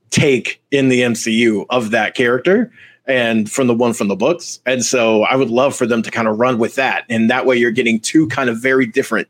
[0.10, 2.72] take in the MCU of that character
[3.06, 4.60] and from the one from the books.
[4.66, 7.06] And so I would love for them to kind of run with that.
[7.10, 9.28] And that way you're getting two kind of very different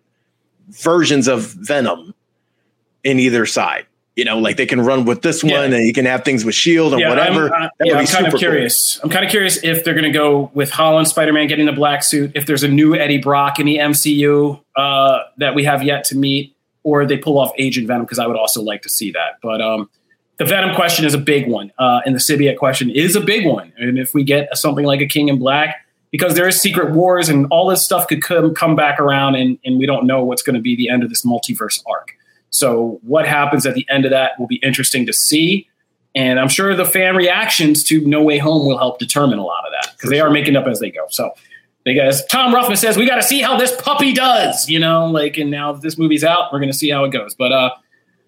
[0.70, 2.14] versions of Venom
[3.04, 3.86] in either side.
[4.16, 5.62] You know, like they can run with this yeah.
[5.62, 7.52] one, and you can have things with Shield or yeah, whatever.
[7.52, 9.00] I'm, uh, yeah, I'm kind of curious.
[9.00, 9.06] Cool.
[9.06, 12.04] I'm kind of curious if they're going to go with Holland Spider-Man getting the black
[12.04, 12.32] suit.
[12.36, 16.16] If there's a new Eddie Brock in the MCU uh, that we have yet to
[16.16, 19.40] meet, or they pull off Agent Venom, because I would also like to see that.
[19.42, 19.90] But um,
[20.38, 23.46] the Venom question is a big one, uh, and the symbiote question is a big
[23.46, 23.72] one.
[23.78, 27.30] And if we get something like a King in Black, because there is Secret Wars
[27.30, 30.42] and all this stuff could come come back around, and, and we don't know what's
[30.42, 32.16] going to be the end of this multiverse arc.
[32.50, 35.68] So what happens at the end of that will be interesting to see.
[36.16, 39.66] And I'm sure the fan reactions to No Way Home will help determine a lot
[39.66, 41.08] of that because they are making up as they go.
[41.10, 41.32] So
[41.84, 45.08] they guys, Tom Rothman says, we got to see how this puppy does, you know,
[45.08, 47.34] like, and now this movie's out, we're going to see how it goes.
[47.34, 47.72] But, uh,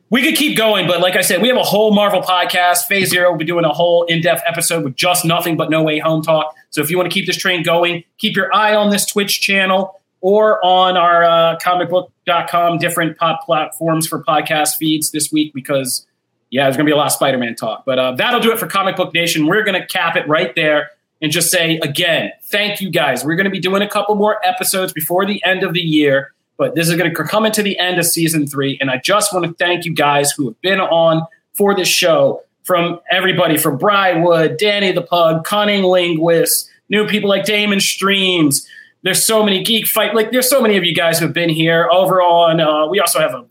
[0.10, 2.86] we could keep going, but like I said, we have a whole Marvel podcast.
[2.86, 5.82] Phase Zero, we'll be doing a whole in depth episode with just nothing but No
[5.84, 6.56] Way Home talk.
[6.70, 9.42] So if you want to keep this train going, keep your eye on this Twitch
[9.42, 16.08] channel or on our uh, comicbook.com different pop platforms for podcast feeds this week because
[16.50, 18.58] yeah there's going to be a lot of spider-man talk but uh, that'll do it
[18.58, 20.90] for comic book nation we're going to cap it right there
[21.22, 24.44] and just say again thank you guys we're going to be doing a couple more
[24.44, 27.78] episodes before the end of the year but this is going to come into the
[27.80, 30.80] end of season three and i just want to thank you guys who have been
[30.80, 31.26] on
[31.56, 32.42] for this show.
[32.64, 38.68] From everybody from Brywood, Danny the Pug, Cunning Linguist, new people like Damon Streams,
[39.04, 41.50] there's so many geek fight like there's so many of you guys who have been
[41.50, 41.88] here.
[41.92, 43.46] Over on uh, we also have a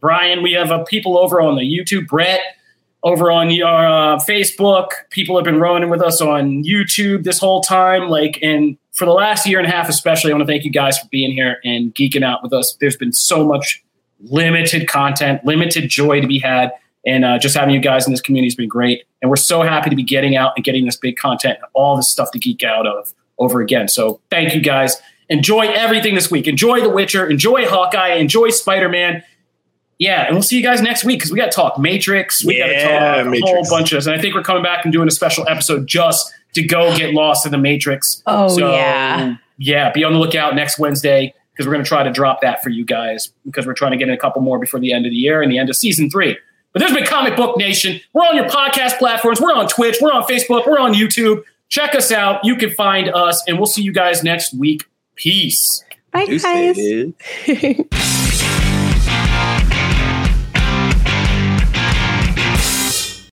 [0.00, 2.40] brian we have a people over on the youtube brett
[3.02, 7.60] over on your uh, facebook people have been running with us on youtube this whole
[7.60, 10.64] time like and for the last year and a half especially i want to thank
[10.64, 13.82] you guys for being here and geeking out with us there's been so much
[14.20, 16.72] limited content limited joy to be had
[17.04, 19.62] and uh, just having you guys in this community has been great and we're so
[19.62, 22.38] happy to be getting out and getting this big content and all this stuff to
[22.38, 23.88] geek out of over again.
[23.88, 24.96] So thank you guys.
[25.28, 26.46] Enjoy everything this week.
[26.46, 27.28] Enjoy The Witcher.
[27.28, 28.14] Enjoy Hawkeye.
[28.14, 29.22] Enjoy Spider Man.
[29.98, 32.44] Yeah, and we'll see you guys next week because we got to talk Matrix.
[32.44, 34.06] We got to Yeah, talk a whole bunch of this.
[34.06, 37.14] And I think we're coming back and doing a special episode just to go get
[37.14, 38.22] lost in the Matrix.
[38.26, 39.36] Oh, yeah.
[39.58, 42.62] Yeah, be on the lookout next Wednesday because we're going to try to drop that
[42.62, 45.06] for you guys because we're trying to get in a couple more before the end
[45.06, 46.36] of the year and the end of season three.
[46.74, 47.98] But there's been Comic Book Nation.
[48.12, 49.40] We're on your podcast platforms.
[49.40, 49.96] We're on Twitch.
[50.02, 50.66] We're on Facebook.
[50.66, 51.42] We're on YouTube.
[51.70, 52.44] Check us out.
[52.44, 54.84] You can find us, and we'll see you guys next week.
[55.14, 55.82] Peace.
[56.12, 56.76] Bye, You guys.
[56.76, 57.14] said
[57.46, 58.05] it.